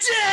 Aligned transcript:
Jim! 0.00 0.29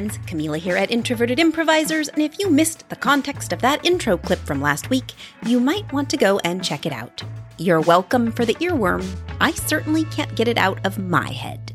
Friends, 0.00 0.18
Camila 0.26 0.56
here 0.56 0.78
at 0.78 0.90
Introverted 0.90 1.38
Improvisers, 1.38 2.08
and 2.08 2.22
if 2.22 2.38
you 2.38 2.48
missed 2.48 2.88
the 2.88 2.96
context 2.96 3.52
of 3.52 3.60
that 3.60 3.84
intro 3.84 4.16
clip 4.16 4.38
from 4.38 4.62
last 4.62 4.88
week, 4.88 5.12
you 5.44 5.60
might 5.60 5.92
want 5.92 6.08
to 6.08 6.16
go 6.16 6.38
and 6.38 6.64
check 6.64 6.86
it 6.86 6.92
out. 6.92 7.22
You're 7.58 7.82
welcome 7.82 8.32
for 8.32 8.46
the 8.46 8.54
earworm. 8.54 9.04
I 9.42 9.50
certainly 9.52 10.04
can't 10.04 10.34
get 10.34 10.48
it 10.48 10.56
out 10.56 10.78
of 10.86 10.96
my 10.96 11.30
head. 11.30 11.74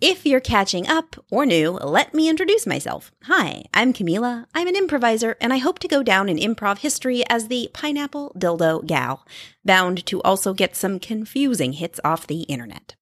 If 0.00 0.24
you're 0.24 0.40
catching 0.40 0.88
up 0.88 1.22
or 1.30 1.44
new, 1.44 1.72
let 1.72 2.14
me 2.14 2.30
introduce 2.30 2.66
myself. 2.66 3.12
Hi, 3.24 3.64
I'm 3.74 3.92
Camila. 3.92 4.46
I'm 4.54 4.68
an 4.68 4.76
improviser, 4.76 5.36
and 5.38 5.52
I 5.52 5.58
hope 5.58 5.80
to 5.80 5.88
go 5.88 6.02
down 6.02 6.30
in 6.30 6.38
improv 6.38 6.78
history 6.78 7.24
as 7.28 7.48
the 7.48 7.68
pineapple 7.74 8.32
dildo 8.38 8.86
gal, 8.86 9.26
bound 9.66 10.06
to 10.06 10.22
also 10.22 10.54
get 10.54 10.76
some 10.76 10.98
confusing 10.98 11.74
hits 11.74 12.00
off 12.02 12.26
the 12.26 12.42
internet. 12.44 12.96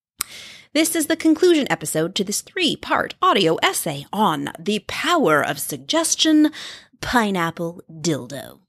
This 0.74 0.96
is 0.96 1.06
the 1.06 1.16
conclusion 1.16 1.66
episode 1.68 2.14
to 2.14 2.24
this 2.24 2.40
three 2.40 2.76
part 2.76 3.14
audio 3.20 3.56
essay 3.56 4.06
on 4.10 4.52
the 4.58 4.78
power 4.86 5.44
of 5.44 5.58
suggestion, 5.58 6.50
pineapple 7.02 7.82
dildo. 7.90 8.60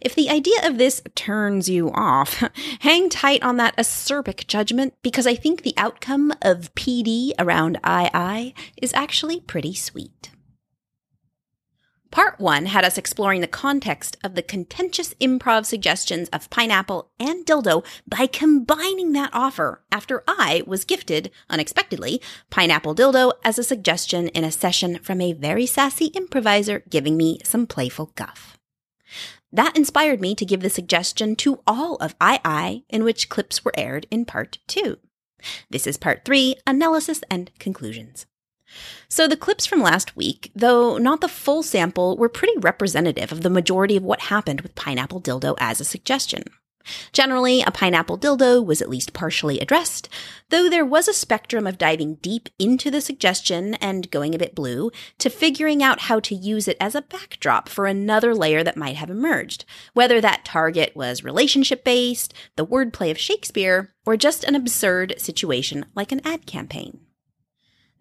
If 0.00 0.14
the 0.14 0.30
idea 0.30 0.60
of 0.62 0.78
this 0.78 1.02
turns 1.16 1.68
you 1.68 1.90
off, 1.90 2.44
hang 2.80 3.08
tight 3.08 3.42
on 3.42 3.56
that 3.56 3.76
acerbic 3.76 4.46
judgment 4.46 4.94
because 5.02 5.26
I 5.26 5.34
think 5.34 5.62
the 5.62 5.74
outcome 5.76 6.32
of 6.42 6.72
PD 6.76 7.32
around 7.40 7.80
II 7.84 8.54
is 8.80 8.94
actually 8.94 9.40
pretty 9.40 9.74
sweet. 9.74 10.30
Part 12.12 12.38
one 12.38 12.66
had 12.66 12.84
us 12.84 12.98
exploring 12.98 13.40
the 13.40 13.46
context 13.46 14.18
of 14.22 14.34
the 14.34 14.42
contentious 14.42 15.14
improv 15.14 15.64
suggestions 15.64 16.28
of 16.28 16.50
pineapple 16.50 17.10
and 17.18 17.46
dildo 17.46 17.86
by 18.06 18.26
combining 18.26 19.12
that 19.12 19.30
offer 19.32 19.82
after 19.90 20.22
I 20.28 20.62
was 20.66 20.84
gifted, 20.84 21.30
unexpectedly, 21.48 22.20
pineapple 22.50 22.94
dildo 22.94 23.32
as 23.42 23.58
a 23.58 23.64
suggestion 23.64 24.28
in 24.28 24.44
a 24.44 24.52
session 24.52 24.98
from 24.98 25.22
a 25.22 25.32
very 25.32 25.64
sassy 25.64 26.10
improviser 26.14 26.84
giving 26.90 27.16
me 27.16 27.38
some 27.44 27.66
playful 27.66 28.12
guff. 28.14 28.58
That 29.50 29.74
inspired 29.74 30.20
me 30.20 30.34
to 30.34 30.44
give 30.44 30.60
the 30.60 30.68
suggestion 30.68 31.34
to 31.36 31.60
all 31.66 31.96
of 31.96 32.14
II, 32.22 32.84
in 32.90 33.04
which 33.04 33.30
clips 33.30 33.64
were 33.64 33.72
aired 33.74 34.06
in 34.10 34.26
part 34.26 34.58
two. 34.66 34.98
This 35.70 35.86
is 35.86 35.96
part 35.96 36.26
three 36.26 36.56
analysis 36.66 37.22
and 37.30 37.50
conclusions. 37.58 38.26
So 39.08 39.28
the 39.28 39.36
clips 39.36 39.66
from 39.66 39.82
last 39.82 40.16
week, 40.16 40.50
though 40.54 40.98
not 40.98 41.20
the 41.20 41.28
full 41.28 41.62
sample, 41.62 42.16
were 42.16 42.28
pretty 42.28 42.58
representative 42.58 43.32
of 43.32 43.42
the 43.42 43.50
majority 43.50 43.96
of 43.96 44.02
what 44.02 44.20
happened 44.22 44.62
with 44.62 44.74
pineapple 44.74 45.20
dildo 45.20 45.54
as 45.58 45.80
a 45.80 45.84
suggestion. 45.84 46.44
Generally, 47.12 47.62
a 47.62 47.70
pineapple 47.70 48.18
dildo 48.18 48.64
was 48.64 48.82
at 48.82 48.88
least 48.88 49.12
partially 49.12 49.60
addressed, 49.60 50.08
though 50.50 50.68
there 50.68 50.84
was 50.84 51.08
a 51.08 51.12
spectrum 51.12 51.66
of 51.66 51.78
diving 51.78 52.16
deep 52.16 52.48
into 52.58 52.90
the 52.90 53.00
suggestion 53.00 53.74
and 53.74 54.10
going 54.10 54.34
a 54.34 54.38
bit 54.38 54.54
blue 54.54 54.90
to 55.18 55.30
figuring 55.30 55.82
out 55.82 56.00
how 56.02 56.20
to 56.20 56.34
use 56.34 56.68
it 56.68 56.76
as 56.80 56.94
a 56.94 57.02
backdrop 57.02 57.68
for 57.68 57.86
another 57.86 58.34
layer 58.34 58.64
that 58.64 58.76
might 58.76 58.96
have 58.96 59.10
emerged, 59.10 59.64
whether 59.94 60.20
that 60.20 60.44
target 60.44 60.94
was 60.96 61.24
relationship 61.24 61.84
based, 61.84 62.34
the 62.56 62.66
wordplay 62.66 63.10
of 63.10 63.18
Shakespeare, 63.18 63.94
or 64.04 64.16
just 64.16 64.44
an 64.44 64.54
absurd 64.54 65.14
situation 65.18 65.86
like 65.94 66.12
an 66.12 66.20
ad 66.24 66.46
campaign. 66.46 67.00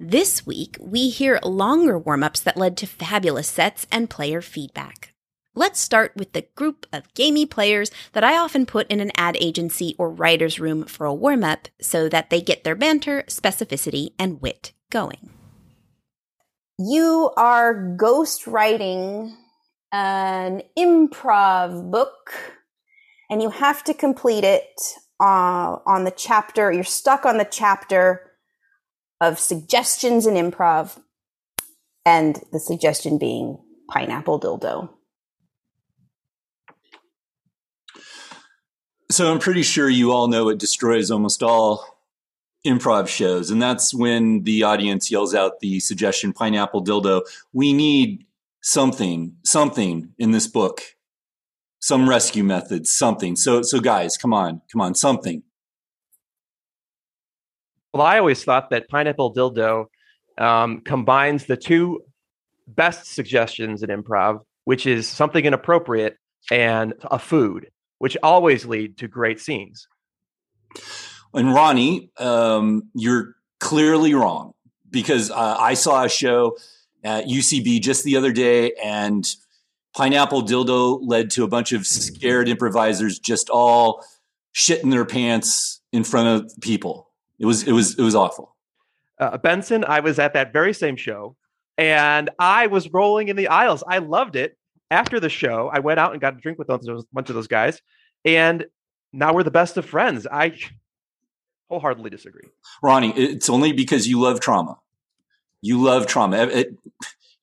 This 0.04 0.48
week, 0.48 0.78
we 0.80 1.10
hear 1.10 1.40
longer 1.44 1.96
warm 1.96 2.24
ups 2.24 2.42
that 2.42 2.58
led 2.58 2.76
to 2.78 2.88
fabulous 2.88 3.48
sets 3.48 3.86
and 3.92 4.10
player 4.10 4.42
feedback. 4.42 5.14
Let's 5.54 5.80
start 5.80 6.14
with 6.16 6.34
the 6.34 6.48
group 6.56 6.88
of 6.92 7.14
gamey 7.14 7.46
players 7.46 7.92
that 8.14 8.24
I 8.24 8.36
often 8.36 8.66
put 8.66 8.90
in 8.90 9.00
an 9.00 9.12
ad 9.16 9.38
agency 9.40 9.96
or 10.00 10.10
writer's 10.10 10.60
room 10.60 10.86
for 10.86 11.06
a 11.06 11.14
warm 11.14 11.44
up 11.44 11.68
so 11.80 12.10
that 12.10 12.32
they 12.32 12.42
get 12.42 12.64
their 12.64 12.74
banter, 12.74 13.24
specificity, 13.28 14.14
and 14.18 14.42
wit 14.42 14.72
going. 14.90 15.30
You 16.80 17.30
are 17.38 17.96
ghost 17.96 18.48
writing 18.48 19.38
an 19.92 20.64
improv 20.76 21.92
book 21.92 22.34
and 23.30 23.40
you 23.40 23.52
have 23.52 23.84
to 23.84 23.94
complete 23.94 24.46
it 24.46 24.82
uh, 25.20 25.78
on 25.86 26.06
the 26.06 26.14
chapter. 26.18 26.72
You're 26.72 26.84
stuck 26.86 27.24
on 27.24 27.38
the 27.38 27.46
chapter 27.46 28.31
of 29.22 29.40
suggestions 29.40 30.26
in 30.26 30.34
improv, 30.34 31.00
and 32.04 32.44
the 32.52 32.60
suggestion 32.60 33.20
being 33.20 33.60
pineapple 33.88 34.40
dildo. 34.40 34.90
So 39.12 39.32
I'm 39.32 39.40
pretty 39.40 39.62
sure 39.62 39.88
you 39.88 40.12
all 40.12 40.28
know 40.28 40.50
it 40.50 40.58
destroys 40.58 41.12
almost 41.12 41.44
all 41.44 41.86
improv 42.66 43.08
shows, 43.08 43.52
and 43.52 43.62
that's 43.62 43.94
when 43.94 44.44
the 44.44 44.64
audience 44.64 45.12
yells 45.12 45.36
out 45.36 45.60
the 45.60 45.80
suggestion 45.80 46.34
pineapple 46.34 46.84
dildo. 46.84 47.22
We 47.54 47.74
need 47.74 48.26
something, 48.62 49.36
something 49.44 50.14
in 50.18 50.32
this 50.32 50.48
book, 50.48 50.82
some 51.80 52.10
rescue 52.10 52.44
methods, 52.44 52.92
something. 52.92 53.36
So, 53.36 53.62
so 53.62 53.80
guys, 53.80 54.18
come 54.18 54.34
on, 54.34 54.62
come 54.72 54.82
on, 54.82 54.96
something. 54.96 55.44
Well, 57.94 58.04
I 58.04 58.20
always 58.20 58.44
thought 58.44 58.70
that 58.70 58.88
pineapple 58.88 59.34
dildo 59.34 59.86
um, 60.38 60.82
combines 60.82 61.46
the 61.46 61.58
two 61.58 62.02
best 62.68 63.08
suggestions 63.08 63.84
in 63.84 63.90
improv, 63.90 64.42
which 64.64 64.86
is 64.86 65.08
something 65.08 65.44
inappropriate 65.44 66.18
and 66.50 66.94
a 67.04 67.20
food, 67.20 67.68
which 67.98 68.18
always 68.24 68.66
lead 68.66 68.98
to 69.00 69.08
great 69.08 69.40
scenes. 69.40 69.88
And 71.34 71.54
Ronnie, 71.54 72.12
um, 72.18 72.84
you're 72.94 73.36
clearly 73.60 74.14
wrong 74.14 74.54
because 74.90 75.32
uh, 75.32 75.58
I 75.60 75.74
saw 75.74 76.06
a 76.06 76.10
show 76.10 76.58
at 77.04 77.26
UCB 77.26 77.82
just 77.82 78.04
the 78.04 78.16
other 78.16 78.32
day, 78.32 78.74
and 78.84 79.28
pineapple 79.96 80.44
dildo 80.44 81.00
led 81.02 81.32
to 81.32 81.44
a 81.44 81.48
bunch 81.48 81.72
of 81.74 81.86
scared 81.88 82.48
improvisers 82.48 83.20
just 83.20 83.50
all 83.50 84.06
shitting 84.54 84.92
their 84.92 85.06
pants 85.06 85.82
in 85.92 86.04
front 86.04 86.28
of 86.28 86.62
people. 86.62 87.11
It 87.42 87.46
was 87.46 87.64
it 87.64 87.72
was 87.72 87.98
it 87.98 88.04
was 88.04 88.14
awful. 88.14 88.56
Uh, 89.20 89.38
Benson, 89.38 89.84
I 89.84 90.00
was 90.00 90.20
at 90.20 90.34
that 90.34 90.54
very 90.54 90.74
same 90.74 90.96
show, 90.96 91.36
and 91.76 92.30
I 92.38 92.68
was 92.68 92.94
rolling 92.94 93.30
in 93.30 93.36
the 93.36 93.48
aisles. 93.48 93.84
I 93.88 93.98
loved 93.98 94.36
it. 94.36 94.58
After 94.92 95.20
the 95.20 95.30
show, 95.30 95.70
I 95.74 95.80
went 95.80 96.00
out 96.00 96.12
and 96.12 96.22
got 96.22 96.38
a 96.38 96.38
drink 96.38 96.60
with 96.60 96.68
those, 96.68 96.88
a 96.88 97.02
bunch 97.14 97.30
of 97.30 97.36
those 97.36 97.48
guys, 97.48 97.82
and 98.26 98.66
now 99.12 99.34
we're 99.34 99.44
the 99.44 99.52
best 99.52 99.76
of 99.78 99.86
friends. 99.86 100.28
I 100.32 100.56
wholeheartedly 101.70 102.12
disagree. 102.12 102.50
Ronnie, 102.84 103.14
it's 103.16 103.50
only 103.50 103.72
because 103.72 104.08
you 104.08 104.20
love 104.20 104.40
trauma. 104.40 104.78
You 105.62 105.82
love 105.82 106.06
trauma. 106.06 106.44
It, 106.44 106.50
it, 106.52 106.76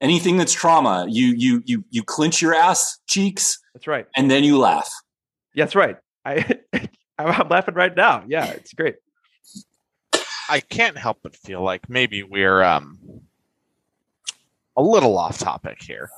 anything 0.01 0.37
that's 0.37 0.53
trauma, 0.53 1.07
you 1.09 1.35
you 1.37 1.63
you 1.67 1.85
you 1.91 2.05
clench 2.05 2.41
your 2.41 2.55
ass 2.55 3.01
cheeks. 3.09 3.59
That's 3.75 3.89
right. 3.89 4.07
And 4.17 4.31
then 4.31 4.45
you 4.45 4.59
laugh. 4.59 4.93
Yeah, 5.55 5.65
that's 5.65 5.75
right. 5.75 5.97
I 6.25 6.61
I'm 7.19 7.49
laughing 7.49 7.75
right 7.75 7.97
now. 7.97 8.23
Yeah, 8.29 8.47
it's 8.53 8.73
great. 8.75 8.97
I 10.49 10.61
can't 10.61 10.97
help 10.97 11.19
but 11.23 11.37
feel 11.37 11.63
like 11.63 11.89
maybe 11.89 12.23
we're 12.23 12.63
um, 12.63 12.99
a 14.77 14.83
little 14.83 15.19
off 15.19 15.39
topic 15.39 15.83
here. 15.83 16.11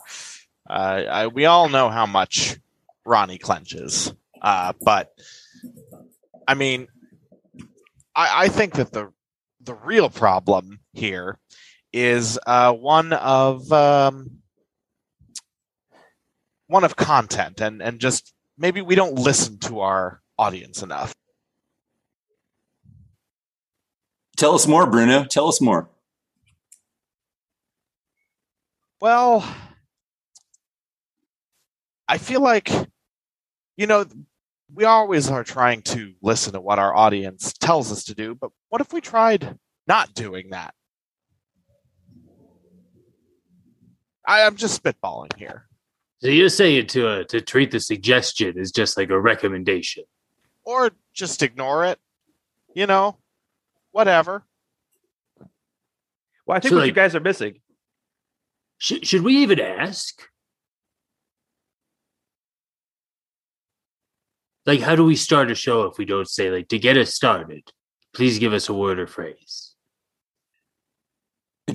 Uh, 0.69 1.03
I, 1.11 1.27
we 1.27 1.47
all 1.47 1.69
know 1.69 1.89
how 1.89 2.07
much 2.07 2.57
Ronnie 3.05 3.39
clenches, 3.39 4.15
uh, 4.41 4.73
but 4.81 5.13
I 6.47 6.55
mean, 6.55 6.87
I, 8.15 8.45
I, 8.45 8.49
think 8.49 8.75
that 8.75 8.93
the 8.93 9.13
the 9.63 9.75
real 9.75 10.09
problem 10.09 10.81
here 10.93 11.39
is 11.93 12.39
uh, 12.47 12.73
one 12.73 13.13
of 13.13 13.73
um, 13.73 14.39
one 16.69 16.85
of 16.85 16.95
content, 16.95 17.61
and 17.61 17.83
and 17.83 17.99
just 17.99 18.33
maybe 18.57 18.81
we 18.81 18.95
don't 18.95 19.19
listen 19.19 19.59
to 19.61 19.81
our 19.81 20.21
audience 20.39 20.83
enough. 20.83 21.15
Tell 24.41 24.55
us 24.55 24.67
more, 24.67 24.87
Bruno. 24.87 25.27
Tell 25.27 25.49
us 25.49 25.61
more. 25.61 25.91
Well, 28.99 29.47
I 32.09 32.17
feel 32.17 32.41
like, 32.41 32.71
you 33.77 33.87
know, 33.87 34.07
we 34.75 34.87
always 34.87 35.29
are 35.29 35.45
trying 35.45 35.83
to 35.83 36.15
listen 36.23 36.55
to 36.55 36.61
what 36.63 36.79
our 36.79 36.97
audience 36.97 37.53
tells 37.53 37.93
us 37.93 38.05
to 38.05 38.15
do, 38.15 38.35
but 38.35 38.51
what 38.71 38.81
if 38.81 38.95
we 38.95 39.03
tried 39.03 39.59
not 39.87 40.15
doing 40.15 40.49
that? 40.53 40.73
I, 44.27 44.41
am 44.41 44.57
just 44.57 44.83
spitballing 44.83 45.37
here. 45.37 45.67
So 46.23 46.29
you're 46.29 46.49
saying 46.49 46.87
to 46.89 47.09
uh, 47.09 47.25
to 47.25 47.43
treat 47.43 47.73
the 47.73 47.81
suggestion 47.81 48.59
as 48.59 48.73
just 48.73 48.97
like 48.97 49.11
a 49.11 49.21
recommendation. 49.21 50.05
Or 50.65 50.93
just 51.13 51.43
ignore 51.43 51.85
it. 51.85 51.99
You 52.75 52.87
know, 52.87 53.19
whatever. 53.93 54.45
Well, 56.47 56.57
I 56.57 56.61
think 56.61 56.71
So, 56.71 56.77
what 56.77 56.87
you 56.87 56.93
guys 56.93 57.15
are 57.15 57.21
missing. 57.21 57.61
Should 58.79 59.07
should 59.07 59.23
we 59.23 59.37
even 59.39 59.61
ask? 59.61 60.23
Like, 64.67 64.81
how 64.81 64.95
do 64.95 65.05
we 65.05 65.17
start 65.17 65.51
a 65.51 65.55
show 65.55 65.85
if 65.85 65.99
we 65.99 66.05
don't 66.05 66.29
say 66.29 66.51
like 66.51 66.69
to 66.69 66.79
get 66.79 66.97
us 66.97 67.15
started? 67.15 67.71
Please 68.15 68.39
give 68.39 68.53
us 68.53 68.69
a 68.69 68.75
word 68.75 68.99
or 68.99 69.07
phrase. 69.07 69.75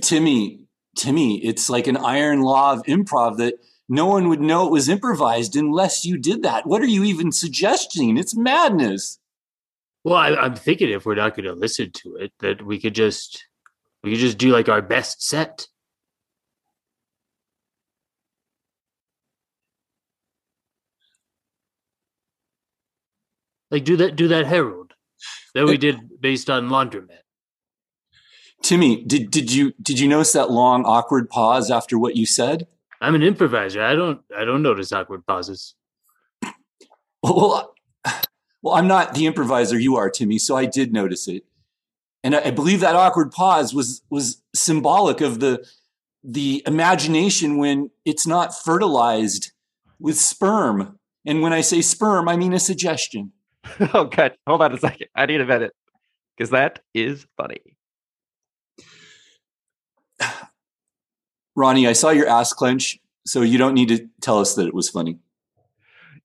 Timmy, 0.02 0.62
Timmy, 0.96 1.44
it's 1.44 1.70
like 1.70 1.88
an 1.88 1.98
iron 1.98 2.42
law 2.42 2.74
of 2.74 2.84
improv 2.84 3.38
that 3.38 3.56
no 3.88 4.08
one 4.08 4.28
would 4.30 4.42
know 4.42 4.66
it 4.66 4.72
was 4.72 4.90
improvised 4.90 5.56
unless 5.56 6.06
you 6.06 6.18
did 6.18 6.44
that. 6.44 6.66
What 6.66 6.82
are 6.82 6.88
you 6.88 7.04
even 7.04 7.32
suggesting? 7.32 8.18
It's 8.18 8.36
madness. 8.36 9.20
Well, 10.06 10.18
I, 10.18 10.36
I'm 10.36 10.54
thinking 10.54 10.92
if 10.92 11.04
we're 11.04 11.16
not 11.16 11.36
going 11.36 11.46
to 11.46 11.54
listen 11.54 11.90
to 11.92 12.18
it, 12.18 12.32
that 12.40 12.64
we 12.64 12.80
could 12.80 12.94
just 12.94 13.44
we 14.04 14.12
could 14.12 14.20
just 14.20 14.38
do 14.38 14.52
like 14.52 14.70
our 14.70 14.84
best 14.84 15.24
set. 15.24 15.68
Like 23.72 23.84
do 23.84 23.98
that 23.98 24.16
do 24.16 24.28
that 24.28 24.46
Herald 24.46 24.94
that 25.56 25.66
we 25.66 25.76
did 25.76 26.22
based 26.22 26.52
on 26.52 26.70
Laundromat. 26.70 27.24
Timmy, 28.62 29.04
did 29.04 29.32
did 29.32 29.52
you 29.52 29.74
did 29.82 30.00
you 30.00 30.08
notice 30.08 30.34
that 30.34 30.52
long 30.52 30.86
awkward 30.86 31.32
pause 31.32 31.72
after 31.72 31.98
what 31.98 32.16
you 32.16 32.28
said? 32.28 32.68
I'm 33.02 33.16
an 33.16 33.24
improviser. 33.24 33.82
I 33.82 33.96
don't 33.96 34.22
I 34.38 34.46
don't 34.46 34.62
notice 34.62 34.92
awkward 34.94 35.26
pauses. 35.26 35.74
Well, 37.24 37.74
well, 38.66 38.74
I'm 38.74 38.88
not 38.88 39.14
the 39.14 39.28
improviser 39.28 39.78
you 39.78 39.96
are, 39.96 40.10
Timmy, 40.10 40.40
so 40.40 40.56
I 40.56 40.66
did 40.66 40.92
notice 40.92 41.28
it, 41.28 41.44
and 42.24 42.36
I, 42.36 42.46
I 42.46 42.52
believe 42.52 42.80
that 42.80 42.96
awkward 42.96 43.32
pause 43.32 43.76
was 43.76 44.02
was 44.10 44.42
symbolic 44.56 45.22
of 45.22 45.40
the 45.40 45.64
the 46.24 46.64
imagination 46.66 47.60
when 47.60 47.92
it's 48.06 48.26
not 48.26 48.58
fertilized 48.58 49.52
with 50.00 50.18
sperm. 50.18 50.98
And 51.28 51.44
when 51.44 51.54
I 51.54 51.62
say 51.62 51.82
sperm, 51.82 52.28
I 52.28 52.38
mean 52.38 52.54
a 52.54 52.60
suggestion. 52.60 53.32
oh, 53.94 54.06
God. 54.06 54.36
Hold 54.48 54.64
on 54.64 54.74
a 54.74 54.80
second. 54.80 55.08
I 55.16 55.28
need 55.28 55.42
a 55.42 55.46
minute 55.46 55.74
because 56.36 56.50
that 56.50 56.80
is 56.96 57.28
funny. 57.38 57.60
Ronnie, 61.56 61.88
I 61.88 61.94
saw 61.94 62.10
your 62.10 62.28
ass 62.28 62.52
clench, 62.52 62.98
so 63.26 63.42
you 63.42 63.60
don't 63.60 63.76
need 63.76 63.90
to 63.90 64.10
tell 64.22 64.40
us 64.40 64.56
that 64.56 64.68
it 64.68 64.74
was 64.74 64.90
funny. 64.90 65.20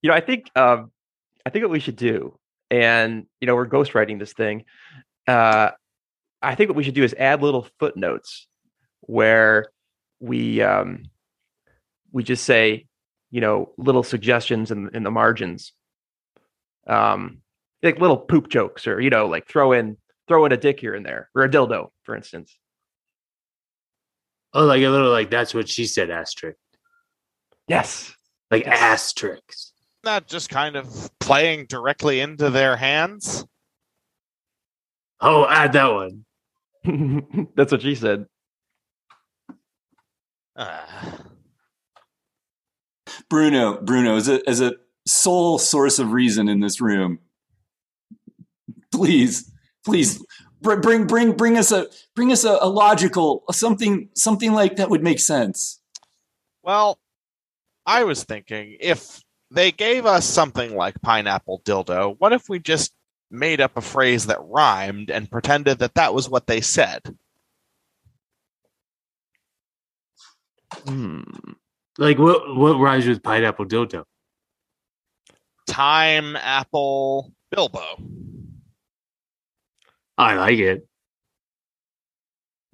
You 0.01 0.09
know, 0.09 0.17
I 0.17 0.21
think 0.21 0.51
um, 0.57 0.91
I 1.47 1.51
think 1.51 1.63
what 1.65 1.71
we 1.71 1.81
should 1.81 1.97
do, 1.97 2.39
and 2.71 3.27
you 3.41 3.47
know, 3.47 3.55
we're 3.55 3.69
ghostwriting 3.69 4.19
this 4.19 4.33
thing. 4.33 4.65
Uh, 5.27 5.71
I 6.43 6.55
think 6.55 6.69
what 6.69 6.77
we 6.77 6.85
should 6.85 6.95
do 6.95 7.05
is 7.05 7.15
add 7.15 7.43
little 7.43 7.67
footnotes 7.79 8.47
where 9.01 9.67
we 10.21 10.61
um, 10.63 11.05
we 12.13 12.23
just 12.23 12.45
say, 12.45 12.87
you 13.31 13.41
know, 13.41 13.73
little 13.79 14.03
suggestions 14.03 14.71
in 14.71 14.91
in 14.95 15.03
the 15.03 15.11
margins, 15.11 15.73
um, 16.87 17.43
like 17.83 17.99
little 17.99 18.19
poop 18.19 18.49
jokes, 18.49 18.87
or 18.87 19.01
you 19.01 19.11
know, 19.11 19.27
like 19.27 19.47
throw 19.49 19.73
in 19.73 19.97
throw 20.29 20.45
in 20.45 20.53
a 20.53 20.57
dick 20.57 20.81
here 20.81 20.95
and 20.95 21.05
there, 21.05 21.31
or 21.35 21.43
a 21.43 21.49
dildo, 21.49 21.91
for 22.05 22.15
instance. 22.15 22.57
Oh, 24.53 24.65
like 24.65 24.83
a 24.83 24.89
little 24.89 25.11
like 25.11 25.31
that's 25.31 25.55
what 25.55 25.69
she 25.69 25.87
said 25.87 26.11
asterisk. 26.11 26.59
Yes. 27.69 28.13
Like 28.51 28.65
Yes. 28.67 28.81
asterisks. 28.81 29.73
Not 30.02 30.26
just 30.26 30.49
kind 30.49 30.76
of 30.76 31.11
playing 31.20 31.67
directly 31.67 32.20
into 32.20 32.50
their 32.50 32.76
hands. 32.76 33.44
Oh, 35.20 35.47
add 35.47 35.73
that 35.75 35.93
one. 35.93 36.25
That's 37.56 37.73
what 37.73 37.82
she 37.82 37.94
said. 37.94 38.26
Uh, 40.56 40.81
Bruno, 43.29 43.81
Bruno, 43.82 44.17
as 44.17 44.29
a 44.29 44.41
as 44.49 44.61
a 44.61 44.75
sole 45.06 45.58
source 45.58 45.99
of 45.99 46.12
reason 46.12 46.49
in 46.49 46.61
this 46.61 46.81
room, 46.81 47.19
please, 48.93 49.50
please 49.85 50.25
br- 50.61 50.76
bring 50.76 51.06
bring 51.06 51.32
bring 51.32 51.56
us 51.56 51.73
a 51.73 51.87
bring 52.14 52.32
us 52.32 52.44
a, 52.44 52.58
a 52.61 52.69
logical 52.69 53.44
something 53.52 54.08
something 54.14 54.52
like 54.52 54.76
that 54.76 54.91
would 54.91 55.02
make 55.02 55.20
sense. 55.20 55.81
well, 56.62 56.99
I 57.87 58.05
was 58.05 58.25
thinking 58.25 58.76
if 58.81 59.23
they 59.50 59.73
gave 59.73 60.06
us 60.06 60.25
something 60.25 60.75
like 60.75 61.00
pineapple 61.02 61.61
dildo, 61.64 62.17
what 62.19 62.32
if 62.32 62.49
we 62.49 62.58
just 62.58 62.93
made 63.31 63.61
up 63.61 63.76
a 63.76 63.81
phrase 63.81 64.26
that 64.26 64.38
rhymed 64.43 65.11
and 65.11 65.31
pretended 65.31 65.79
that 65.81 65.94
that 65.94 66.14
was 66.14 66.29
what 66.29 66.47
they 66.47 66.61
said? 66.61 67.02
Hmm. 70.87 71.23
Like 71.99 72.19
what 72.19 72.55
what 72.55 72.79
rhymes 72.79 73.06
with 73.06 73.23
pineapple 73.23 73.67
dildo? 73.67 74.05
Time 75.67 76.37
apple 76.37 77.32
Bilbo. 77.50 77.85
I 80.17 80.35
like 80.35 80.58
it. 80.58 80.87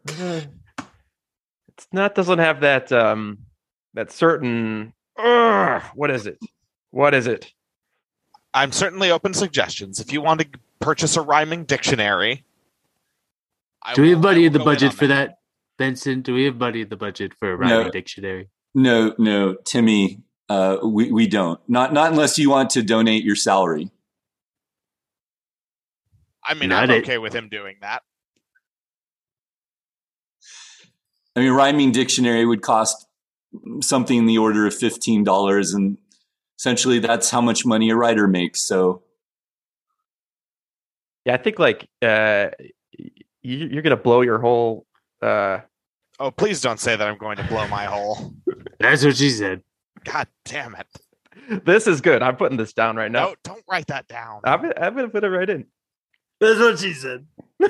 Uh, 0.09 0.43
it's 1.69 1.89
not 1.93 2.15
doesn't 2.15 2.39
have 2.39 2.61
that 2.61 2.93
um 2.93 3.39
that 3.95 4.13
certain 4.13 4.93
Ugh, 5.19 5.83
what 5.95 6.11
is 6.11 6.27
it? 6.27 6.39
What 6.97 7.13
is 7.13 7.27
it? 7.27 7.53
I'm 8.55 8.73
certainly 8.73 9.11
open 9.11 9.33
to 9.33 9.39
suggestions. 9.39 10.01
If 10.01 10.15
you 10.15 10.23
want 10.23 10.41
to 10.41 10.49
purchase 10.81 11.15
a 11.19 11.21
rhyming 11.21 11.65
dictionary, 11.67 12.43
I 13.85 13.93
Do 13.93 14.01
we 14.01 14.11
have 14.13 14.21
money 14.23 14.47
in 14.47 14.55
the 14.55 14.61
budget 14.61 14.93
on 14.93 14.97
for 14.97 15.07
that, 15.09 15.41
Benson? 15.77 16.23
Do 16.23 16.33
we 16.33 16.45
have 16.45 16.57
money 16.57 16.81
in 16.81 16.89
the 16.89 16.97
budget 16.97 17.35
for 17.35 17.53
a 17.53 17.59
No. 17.69 17.77
rhyming 17.81 17.93
dictionary? 17.93 18.49
No, 18.75 19.15
no, 19.19 19.57
Timmy, 19.67 20.23
uh, 20.49 20.79
we 20.83 21.13
we 21.13 21.27
don't. 21.27 21.61
Not 21.69 21.93
not 21.93 22.13
unless 22.13 22.39
you 22.39 22.49
want 22.49 22.71
to 22.71 22.83
donate 22.83 23.25
your 23.25 23.37
salary. 23.37 23.91
I 26.43 26.55
mean, 26.55 26.71
Not 26.71 26.85
I'm 26.85 26.91
it. 26.93 27.03
okay 27.03 27.19
with 27.19 27.35
him 27.35 27.51
doing 27.51 27.77
that. 27.83 28.05
I 31.37 31.41
mean, 31.41 31.53
rhyming 31.53 31.93
dictionary 31.93 32.47
would 32.47 32.63
cost 32.63 33.07
something 33.83 34.17
in 34.17 34.25
the 34.25 34.39
order 34.39 34.67
of 34.67 34.75
fifteen 34.75 35.25
dollars, 35.25 35.75
and 35.75 35.99
essentially 36.59 36.99
that's 36.99 37.31
how 37.31 37.41
much 37.41 37.65
money 37.67 37.91
a 37.91 37.97
writer 37.97 38.27
makes. 38.27 38.63
So 38.63 39.03
Yeah, 41.25 41.35
I 41.35 41.37
think 41.39 41.59
like 41.59 41.89
uh 42.03 42.49
you, 43.43 43.69
you're 43.69 43.83
gonna 43.83 43.97
blow 43.97 44.23
your 44.23 44.39
whole 44.39 44.87
uh 45.23 45.61
Oh, 46.19 46.31
please 46.31 46.61
don't 46.61 46.81
say 46.81 46.97
that 46.97 47.07
I'm 47.07 47.19
going 47.19 47.37
to 47.37 47.45
blow 47.45 47.69
my 47.69 47.85
hole. 47.85 48.33
That's 48.81 49.05
what 49.05 49.17
she 49.17 49.29
said. 49.29 49.63
God 50.05 50.27
damn 50.47 50.75
it. 50.75 51.65
this 51.65 51.87
is 51.87 52.01
good. 52.01 52.23
I'm 52.23 52.37
putting 52.37 52.57
this 52.57 52.73
down 52.73 52.97
right 52.97 53.13
now. 53.13 53.27
No, 53.27 53.35
don't 53.43 53.63
write 53.69 53.89
that 53.89 54.09
down. 54.09 54.41
I'm 54.45 54.63
gonna, 54.63 54.75
I'm 54.81 54.95
gonna 54.95 55.11
put 55.11 55.25
it 55.25 55.29
right 55.29 55.49
in. 55.49 55.67
That's 56.41 56.59
what 56.59 56.79
she 56.79 56.95
said. 56.95 57.27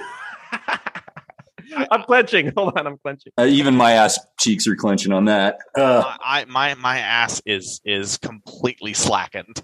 I'm 1.90 2.02
clenching. 2.02 2.52
Hold 2.56 2.78
on, 2.78 2.87
I'm 2.87 2.99
clenching. 2.99 3.32
uh, 3.38 3.44
even 3.44 3.76
my 3.76 3.92
ass 3.92 4.18
cheeks 4.38 4.66
are 4.66 4.76
clenching 4.76 5.12
on 5.12 5.26
that. 5.26 5.58
Uh, 5.75 6.02
my, 6.04 6.18
I, 6.25 6.44
my 6.46 6.75
my 6.75 6.99
ass 6.99 7.42
is 7.46 7.80
is 7.85 8.18
completely 8.18 8.94
slackened. 8.94 9.62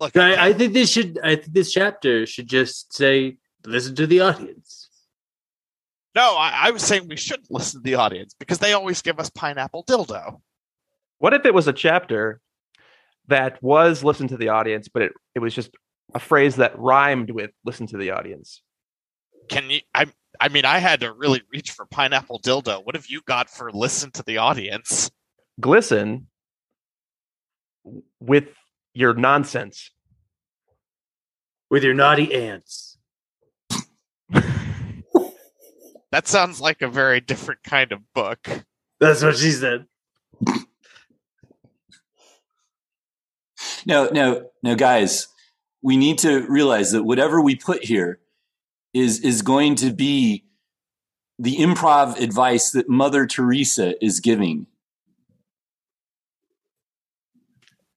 Look, 0.00 0.16
I 0.16 0.34
I, 0.34 0.46
I 0.46 0.52
think 0.52 0.72
this 0.72 0.90
should. 0.90 1.18
I 1.22 1.36
think 1.36 1.52
this 1.52 1.72
chapter 1.72 2.26
should 2.26 2.48
just 2.48 2.92
say, 2.92 3.36
"Listen 3.64 3.94
to 3.96 4.06
the 4.06 4.20
audience." 4.20 4.88
no, 6.14 6.36
I, 6.36 6.66
I 6.66 6.70
was 6.70 6.82
saying 6.82 7.08
we 7.08 7.16
should 7.16 7.40
listen 7.50 7.80
to 7.80 7.84
the 7.84 7.94
audience 7.94 8.34
because 8.38 8.58
they 8.58 8.72
always 8.72 9.02
give 9.02 9.20
us 9.20 9.30
pineapple 9.30 9.84
dildo. 9.84 10.40
What 11.18 11.34
if 11.34 11.44
it 11.44 11.54
was 11.54 11.68
a 11.68 11.72
chapter 11.72 12.40
that 13.28 13.62
was 13.62 14.02
listen 14.02 14.26
to 14.28 14.36
the 14.36 14.48
audience, 14.48 14.88
but 14.88 15.02
it, 15.02 15.12
it 15.34 15.38
was 15.38 15.54
just 15.54 15.70
a 16.14 16.18
phrase 16.18 16.56
that 16.56 16.78
rhymed 16.78 17.30
with 17.30 17.50
listen 17.64 17.86
to 17.88 17.96
the 17.96 18.10
audience? 18.10 18.62
Can 19.50 19.68
you? 19.68 19.80
I 19.94 20.06
I 20.40 20.48
mean, 20.48 20.64
I 20.64 20.78
had 20.78 21.00
to 21.00 21.12
really 21.12 21.42
reach 21.52 21.72
for 21.72 21.84
pineapple 21.84 22.40
dildo. 22.40 22.84
What 22.86 22.94
have 22.94 23.08
you 23.08 23.20
got 23.26 23.50
for 23.50 23.70
listen 23.70 24.10
to 24.12 24.22
the 24.22 24.38
audience? 24.38 25.10
Glisten 25.60 26.28
with 28.20 28.48
your 28.94 29.14
nonsense. 29.14 29.90
with 31.70 31.84
your 31.84 31.94
naughty 31.94 32.34
ants. 32.34 32.98
That 36.12 36.26
sounds 36.26 36.60
like 36.60 36.82
a 36.82 36.88
very 36.88 37.20
different 37.20 37.62
kind 37.62 37.92
of 37.92 38.00
book. 38.14 38.64
That's 38.98 39.22
what 39.22 39.36
she 39.36 39.52
said. 39.52 39.86
No, 43.86 44.08
no, 44.12 44.50
no, 44.62 44.74
guys. 44.74 45.28
We 45.82 45.96
need 45.96 46.18
to 46.18 46.46
realize 46.48 46.92
that 46.92 47.04
whatever 47.04 47.40
we 47.40 47.56
put 47.56 47.84
here 47.84 48.19
is 48.92 49.20
is 49.20 49.42
going 49.42 49.74
to 49.76 49.92
be 49.92 50.44
the 51.38 51.56
improv 51.56 52.20
advice 52.20 52.70
that 52.72 52.88
Mother 52.88 53.26
Teresa 53.26 54.02
is 54.04 54.20
giving. 54.20 54.66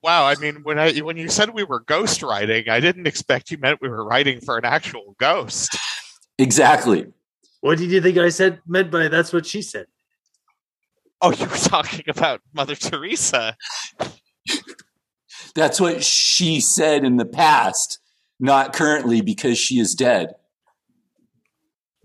Wow, 0.01 0.25
I 0.25 0.35
mean, 0.35 0.63
when 0.63 0.77
I 0.79 0.97
when 0.99 1.17
you 1.17 1.29
said 1.29 1.51
we 1.51 1.63
were 1.63 1.79
ghost 1.79 2.21
writing, 2.21 2.69
I 2.69 2.79
didn't 2.79 3.07
expect 3.07 3.51
you 3.51 3.57
meant 3.57 3.81
we 3.81 3.89
were 3.89 4.03
writing 4.03 4.41
for 4.41 4.57
an 4.57 4.65
actual 4.65 5.15
ghost. 5.17 5.77
Exactly. 6.37 7.07
What 7.61 7.77
did 7.77 7.91
you 7.91 8.01
think 8.01 8.17
I 8.17 8.29
said 8.29 8.59
meant 8.67 8.91
by 8.91 9.07
that's 9.07 9.31
what 9.31 9.45
she 9.45 9.61
said? 9.61 9.85
Oh, 11.21 11.31
you 11.31 11.45
were 11.45 11.55
talking 11.55 12.03
about 12.09 12.41
Mother 12.53 12.75
Teresa. 12.75 13.55
That's 15.55 15.79
what 15.79 16.03
she 16.03 16.59
said 16.59 17.05
in 17.05 17.15
the 17.15 17.25
past, 17.25 17.99
not 18.39 18.73
currently 18.73 19.21
because 19.21 19.57
she 19.57 19.79
is 19.79 19.95
dead. 19.95 20.35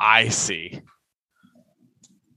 I 0.01 0.29
see. 0.29 0.81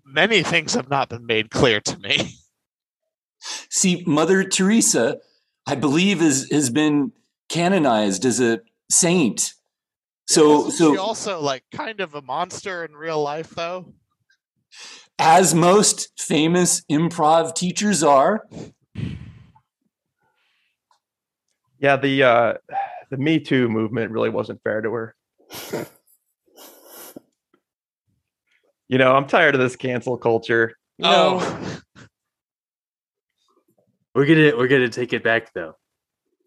Many 0.05 0.43
things 0.43 0.73
have 0.73 0.89
not 0.89 1.09
been 1.09 1.25
made 1.25 1.49
clear 1.51 1.79
to 1.81 1.97
me. 1.99 2.35
See, 3.69 4.03
Mother 4.05 4.43
Teresa, 4.43 5.17
I 5.65 5.75
believe, 5.75 6.21
is 6.21 6.49
has 6.51 6.69
been 6.69 7.11
canonized 7.49 8.25
as 8.25 8.39
a 8.39 8.59
saint. 8.89 9.53
So, 10.27 10.67
Isn't 10.67 10.71
so 10.71 10.93
she 10.93 10.97
also 10.97 11.39
like 11.41 11.63
kind 11.73 11.99
of 12.01 12.13
a 12.13 12.21
monster 12.21 12.85
in 12.85 12.93
real 12.95 13.21
life, 13.21 13.49
though. 13.51 13.93
as 15.17 15.53
most 15.55 16.09
famous 16.19 16.83
improv 16.91 17.55
teachers 17.55 18.03
are, 18.03 18.47
Yeah, 21.79 21.97
the 21.97 22.23
uh, 22.23 22.53
the 23.09 23.17
Me 23.17 23.39
Too 23.39 23.67
movement 23.69 24.11
really 24.11 24.29
wasn't 24.29 24.61
fair 24.63 24.81
to 24.81 24.91
her. 24.91 25.15
you 28.91 28.97
know, 28.99 29.15
I'm 29.15 29.25
tired 29.25 29.55
of 29.55 29.61
this 29.61 29.75
cancel 29.77 30.17
culture. 30.17 30.75
You 30.99 31.03
know, 31.05 31.39
Oh, 31.41 31.79
We're 34.13 34.25
gonna 34.25 34.51
we're 34.57 34.67
gonna 34.67 34.89
take 34.89 35.13
it 35.13 35.23
back 35.23 35.53
though. 35.53 35.75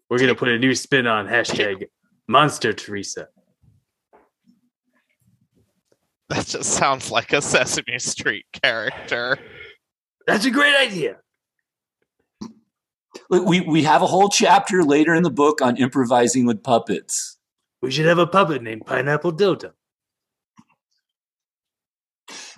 We're 0.07 0.19
gonna 0.19 0.35
put 0.35 0.49
a 0.49 0.59
new 0.59 0.75
spin 0.75 1.07
on 1.07 1.27
hashtag 1.27 1.85
Monster 2.27 2.73
Teresa. 2.73 3.27
that 6.29 6.45
just 6.45 6.69
sounds 6.71 7.09
like 7.09 7.33
a 7.33 7.41
Sesame 7.41 7.97
Street 7.97 8.45
character. 8.61 9.39
That's 10.27 10.45
a 10.45 10.51
great 10.51 10.75
idea. 10.75 11.17
Look, 13.31 13.47
we 13.47 13.61
we 13.61 13.81
have 13.81 14.03
a 14.03 14.07
whole 14.07 14.29
chapter 14.29 14.83
later 14.83 15.15
in 15.15 15.23
the 15.23 15.31
book 15.31 15.59
on 15.59 15.75
improvising 15.77 16.45
with 16.45 16.61
puppets. 16.61 17.39
We 17.81 17.89
should 17.89 18.05
have 18.05 18.19
a 18.19 18.27
puppet 18.27 18.61
named 18.61 18.85
Pineapple 18.85 19.33
Dildo. 19.33 19.71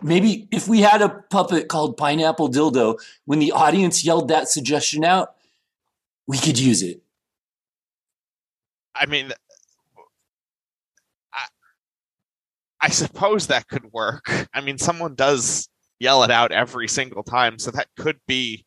Maybe 0.01 0.47
if 0.51 0.67
we 0.67 0.81
had 0.81 1.01
a 1.01 1.09
puppet 1.29 1.67
called 1.67 1.97
Pineapple 1.97 2.49
Dildo, 2.49 2.99
when 3.25 3.39
the 3.39 3.51
audience 3.51 4.05
yelled 4.05 4.27
that 4.29 4.47
suggestion 4.47 5.03
out, 5.03 5.35
we 6.27 6.37
could 6.37 6.59
use 6.59 6.81
it. 6.81 7.01
I 8.95 9.05
mean, 9.05 9.31
I, 11.33 11.45
I 12.81 12.89
suppose 12.89 13.47
that 13.47 13.67
could 13.67 13.91
work. 13.93 14.25
I 14.53 14.61
mean, 14.61 14.77
someone 14.77 15.15
does 15.15 15.69
yell 15.99 16.23
it 16.23 16.31
out 16.31 16.51
every 16.51 16.87
single 16.87 17.23
time, 17.23 17.59
so 17.59 17.71
that 17.71 17.87
could 17.97 18.19
be 18.27 18.65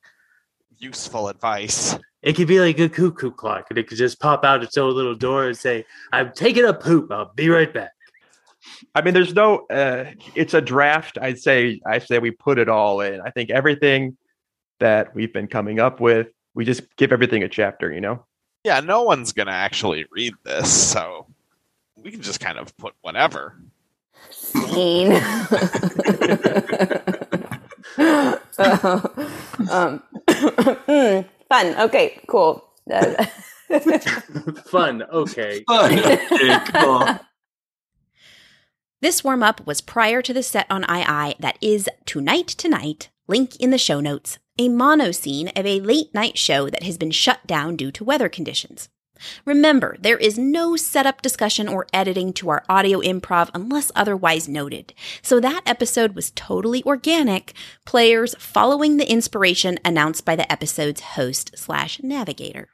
useful 0.78 1.28
advice. 1.28 1.96
It 2.22 2.34
could 2.34 2.48
be 2.48 2.60
like 2.60 2.78
a 2.78 2.88
cuckoo 2.88 3.30
clock, 3.30 3.66
and 3.70 3.78
it 3.78 3.86
could 3.88 3.98
just 3.98 4.20
pop 4.20 4.44
out 4.44 4.62
its 4.62 4.76
own 4.76 4.94
little 4.94 5.14
door 5.14 5.46
and 5.46 5.56
say, 5.56 5.86
"I'm 6.12 6.32
taking 6.32 6.64
a 6.64 6.74
poop. 6.74 7.10
I'll 7.10 7.32
be 7.34 7.48
right 7.48 7.72
back." 7.72 7.92
I 8.94 9.02
mean, 9.02 9.14
there's 9.14 9.34
no. 9.34 9.66
Uh, 9.66 10.12
it's 10.34 10.54
a 10.54 10.60
draft. 10.60 11.18
I'd 11.20 11.38
say. 11.38 11.80
I 11.86 11.98
say 11.98 12.18
we 12.18 12.30
put 12.30 12.58
it 12.58 12.68
all 12.68 13.00
in. 13.00 13.20
I 13.20 13.30
think 13.30 13.50
everything 13.50 14.16
that 14.78 15.14
we've 15.14 15.32
been 15.32 15.46
coming 15.46 15.80
up 15.80 16.00
with, 16.00 16.28
we 16.54 16.64
just 16.64 16.82
give 16.96 17.12
everything 17.12 17.42
a 17.42 17.48
chapter. 17.48 17.92
You 17.92 18.00
know. 18.00 18.24
Yeah, 18.64 18.80
no 18.80 19.02
one's 19.02 19.32
gonna 19.32 19.50
actually 19.52 20.06
read 20.10 20.34
this, 20.44 20.70
so 20.72 21.26
we 21.96 22.10
can 22.10 22.22
just 22.22 22.40
kind 22.40 22.58
of 22.58 22.76
put 22.76 22.94
whatever. 23.00 23.60
Scene. 24.30 25.12
um, 29.70 30.02
fun. 31.48 31.80
Okay, 31.80 32.20
cool. 32.28 32.64
Uh, 32.92 33.26
Fun. 34.66 35.02
Okay. 35.04 35.62
Okay, 35.70 36.58
cool. 36.74 37.06
This 39.02 39.24
warm 39.24 39.42
up 39.42 39.66
was 39.66 39.80
prior 39.80 40.20
to 40.20 40.34
the 40.34 40.42
set 40.42 40.66
on 40.68 40.82
II 40.82 41.34
that 41.38 41.56
is 41.62 41.88
Tonight 42.04 42.48
Tonight, 42.48 43.08
link 43.26 43.56
in 43.56 43.70
the 43.70 43.78
show 43.78 43.98
notes, 43.98 44.38
a 44.58 44.68
mono 44.68 45.10
scene 45.10 45.48
of 45.56 45.64
a 45.64 45.80
late 45.80 46.12
night 46.12 46.36
show 46.36 46.68
that 46.68 46.82
has 46.82 46.98
been 46.98 47.10
shut 47.10 47.46
down 47.46 47.76
due 47.76 47.90
to 47.92 48.04
weather 48.04 48.28
conditions. 48.28 48.90
Remember, 49.46 49.96
there 49.98 50.18
is 50.18 50.38
no 50.38 50.76
setup 50.76 51.22
discussion 51.22 51.66
or 51.66 51.86
editing 51.94 52.34
to 52.34 52.50
our 52.50 52.62
audio 52.68 53.00
improv 53.00 53.48
unless 53.54 53.90
otherwise 53.94 54.48
noted. 54.48 54.92
So 55.22 55.40
that 55.40 55.62
episode 55.64 56.14
was 56.14 56.32
totally 56.32 56.84
organic, 56.84 57.54
players 57.86 58.34
following 58.38 58.98
the 58.98 59.10
inspiration 59.10 59.78
announced 59.82 60.26
by 60.26 60.36
the 60.36 60.50
episode's 60.52 61.00
host 61.00 61.52
slash 61.56 62.02
navigator. 62.02 62.68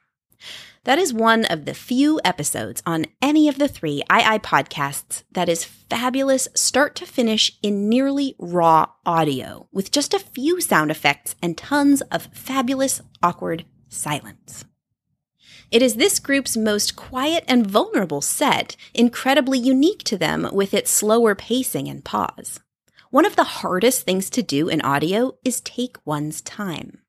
That 0.87 0.99
is 0.99 1.13
one 1.13 1.43
of 1.43 1.65
the 1.65 1.73
few 1.73 2.21
episodes 2.23 2.81
on 2.85 3.07
any 3.21 3.49
of 3.49 3.57
the 3.57 3.67
three 3.67 3.97
II 4.09 4.39
podcasts 4.39 5.23
that 5.33 5.49
is 5.49 5.65
fabulous 5.65 6.47
start 6.53 6.95
to 6.95 7.05
finish 7.05 7.51
in 7.61 7.89
nearly 7.89 8.35
raw 8.39 8.85
audio, 9.05 9.67
with 9.73 9.91
just 9.91 10.13
a 10.13 10.19
few 10.19 10.61
sound 10.61 10.89
effects 10.89 11.35
and 11.43 11.57
tons 11.57 11.99
of 12.03 12.29
fabulous, 12.31 13.01
awkward 13.21 13.65
silence. 13.89 14.63
It 15.71 15.81
is 15.81 15.95
this 15.95 16.19
group's 16.19 16.55
most 16.55 16.95
quiet 16.95 17.43
and 17.49 17.67
vulnerable 17.67 18.21
set, 18.21 18.77
incredibly 18.93 19.59
unique 19.59 20.03
to 20.05 20.17
them 20.17 20.47
with 20.53 20.73
its 20.73 20.89
slower 20.89 21.35
pacing 21.35 21.89
and 21.89 22.05
pause. 22.05 22.61
One 23.09 23.25
of 23.25 23.35
the 23.35 23.43
hardest 23.43 24.03
things 24.03 24.29
to 24.29 24.41
do 24.41 24.69
in 24.69 24.79
audio 24.79 25.37
is 25.43 25.59
take 25.59 25.97
one's 26.05 26.39
time. 26.39 27.01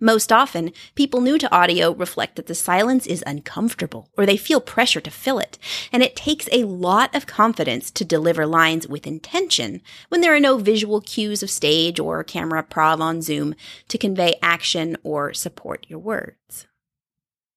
Most 0.00 0.32
often, 0.32 0.72
people 0.94 1.20
new 1.20 1.38
to 1.38 1.54
audio 1.54 1.92
reflect 1.92 2.36
that 2.36 2.46
the 2.46 2.54
silence 2.54 3.06
is 3.06 3.22
uncomfortable 3.26 4.08
or 4.16 4.26
they 4.26 4.36
feel 4.36 4.60
pressure 4.60 5.00
to 5.00 5.10
fill 5.10 5.38
it, 5.38 5.58
and 5.92 6.02
it 6.02 6.16
takes 6.16 6.48
a 6.50 6.64
lot 6.64 7.14
of 7.14 7.26
confidence 7.26 7.90
to 7.92 8.04
deliver 8.04 8.46
lines 8.46 8.88
with 8.88 9.06
intention 9.06 9.80
when 10.08 10.20
there 10.20 10.34
are 10.34 10.40
no 10.40 10.58
visual 10.58 11.00
cues 11.00 11.42
of 11.42 11.50
stage 11.50 12.00
or 12.00 12.24
camera 12.24 12.62
prov 12.62 13.00
on 13.00 13.22
Zoom 13.22 13.54
to 13.88 13.98
convey 13.98 14.34
action 14.42 14.96
or 15.02 15.32
support 15.32 15.86
your 15.88 16.00
words. 16.00 16.66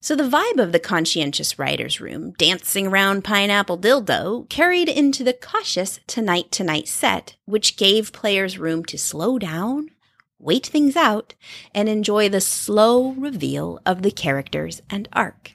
So 0.05 0.15
the 0.15 0.22
vibe 0.22 0.62
of 0.62 0.72
the 0.72 0.77
conscientious 0.77 1.58
writer's 1.58 2.00
room, 2.00 2.34
dancing 2.38 2.86
around 2.86 3.24
pineapple 3.24 3.79
dildo, 3.79 4.48
carried 4.50 4.88
into 4.88 5.24
the 5.24 5.34
cautious 5.34 6.00
tonight 6.05 6.51
tonight 6.51 6.88
set, 6.88 7.38
which 7.46 7.75
gave 7.75 8.13
players 8.13 8.60
room 8.60 8.86
to 8.86 9.00
slow 9.00 9.39
down, 9.39 9.89
wait 10.46 10.66
things 10.68 10.96
out, 10.96 11.34
and 11.74 11.90
enjoy 11.90 12.30
the 12.30 12.40
slow 12.40 13.12
reveal 13.12 13.80
of 13.86 14.04
the 14.04 14.12
characters 14.12 14.82
and 14.90 15.10
arc. 15.12 15.54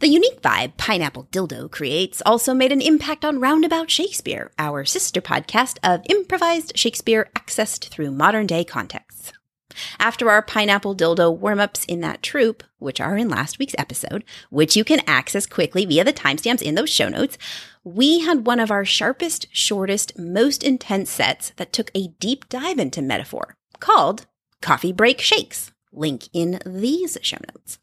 The 0.00 0.06
unique 0.06 0.40
vibe 0.42 0.76
Pineapple 0.76 1.26
Dildo 1.32 1.68
creates 1.68 2.22
also 2.24 2.54
made 2.54 2.70
an 2.70 2.80
impact 2.80 3.24
on 3.24 3.40
Roundabout 3.40 3.90
Shakespeare, 3.90 4.52
our 4.56 4.84
sister 4.84 5.20
podcast 5.20 5.78
of 5.82 6.02
improvised 6.08 6.78
Shakespeare 6.78 7.30
accessed 7.34 7.88
through 7.88 8.12
modern 8.12 8.46
day 8.46 8.62
contexts. 8.62 9.32
After 9.98 10.30
our 10.30 10.42
Pineapple 10.42 10.96
Dildo 10.96 11.36
warm 11.36 11.60
ups 11.60 11.84
in 11.84 12.00
that 12.00 12.22
troupe, 12.22 12.62
which 12.78 13.00
are 13.00 13.16
in 13.16 13.28
last 13.28 13.58
week's 13.58 13.74
episode, 13.78 14.24
which 14.50 14.76
you 14.76 14.84
can 14.84 15.02
access 15.06 15.46
quickly 15.46 15.84
via 15.84 16.04
the 16.04 16.12
timestamps 16.12 16.62
in 16.62 16.74
those 16.74 16.90
show 16.90 17.08
notes, 17.08 17.38
we 17.84 18.20
had 18.20 18.46
one 18.46 18.60
of 18.60 18.70
our 18.70 18.84
sharpest, 18.84 19.46
shortest, 19.50 20.18
most 20.18 20.62
intense 20.62 21.10
sets 21.10 21.50
that 21.56 21.72
took 21.72 21.90
a 21.94 22.08
deep 22.20 22.48
dive 22.48 22.78
into 22.78 23.02
metaphor 23.02 23.56
called 23.80 24.26
Coffee 24.60 24.92
Break 24.92 25.20
Shakes. 25.20 25.72
Link 25.92 26.28
in 26.32 26.60
these 26.66 27.16
show 27.22 27.38
notes. 27.54 27.78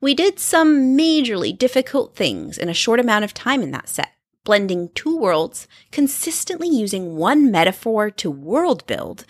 We 0.00 0.14
did 0.14 0.40
some 0.40 0.96
majorly 0.98 1.56
difficult 1.56 2.16
things 2.16 2.58
in 2.58 2.68
a 2.68 2.74
short 2.74 2.98
amount 2.98 3.24
of 3.24 3.32
time 3.32 3.62
in 3.62 3.70
that 3.70 3.88
set, 3.88 4.10
blending 4.44 4.90
two 4.94 5.16
worlds, 5.16 5.68
consistently 5.90 6.68
using 6.68 7.16
one 7.16 7.50
metaphor 7.50 8.10
to 8.10 8.30
world 8.30 8.86
build, 8.86 9.24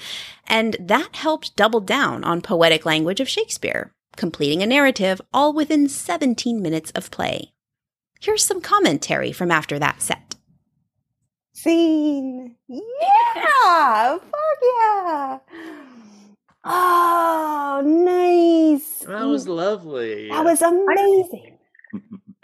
and 0.46 0.76
that 0.80 1.16
helped 1.16 1.56
double 1.56 1.80
down 1.80 2.24
on 2.24 2.40
poetic 2.40 2.84
language 2.84 3.20
of 3.20 3.28
Shakespeare, 3.28 3.92
completing 4.16 4.62
a 4.62 4.66
narrative 4.66 5.20
all 5.32 5.52
within 5.52 5.88
17 5.88 6.60
minutes 6.60 6.90
of 6.92 7.10
play. 7.10 7.52
Here's 8.20 8.44
some 8.44 8.60
commentary 8.60 9.32
from 9.32 9.50
after 9.50 9.78
that 9.78 10.00
set. 10.00 10.36
Scene. 11.54 12.56
Yeah. 12.68 14.18
Fuck 14.18 14.60
yeah. 14.62 15.38
Oh, 16.64 17.82
nice. 17.84 18.98
That 19.06 19.24
was 19.24 19.48
lovely. 19.48 20.28
That 20.28 20.44
was 20.44 20.62
amazing. 20.62 21.51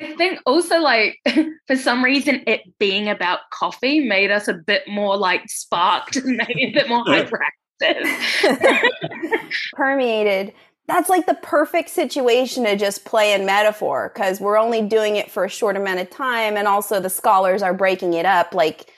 I 0.00 0.14
think 0.14 0.40
also 0.46 0.78
like 0.78 1.18
for 1.66 1.76
some 1.76 2.04
reason 2.04 2.42
it 2.46 2.78
being 2.78 3.08
about 3.08 3.40
coffee 3.52 4.00
made 4.00 4.30
us 4.30 4.48
a 4.48 4.54
bit 4.54 4.86
more 4.86 5.16
like 5.16 5.48
sparked 5.48 6.16
and 6.16 6.36
maybe 6.36 6.64
a 6.64 6.72
bit 6.72 6.88
more 6.88 7.04
hyperactive. 7.04 7.40
Permeated. 9.72 10.52
That's 10.86 11.08
like 11.08 11.26
the 11.26 11.34
perfect 11.34 11.90
situation 11.90 12.64
to 12.64 12.76
just 12.76 13.04
play 13.04 13.34
in 13.34 13.44
metaphor 13.44 14.10
because 14.14 14.40
we're 14.40 14.58
only 14.58 14.82
doing 14.82 15.16
it 15.16 15.30
for 15.30 15.44
a 15.44 15.50
short 15.50 15.76
amount 15.76 16.00
of 16.00 16.08
time 16.10 16.56
and 16.56 16.66
also 16.66 16.98
the 17.00 17.10
scholars 17.10 17.60
are 17.60 17.74
breaking 17.74 18.14
it 18.14 18.24
up. 18.24 18.54
Like 18.54 18.90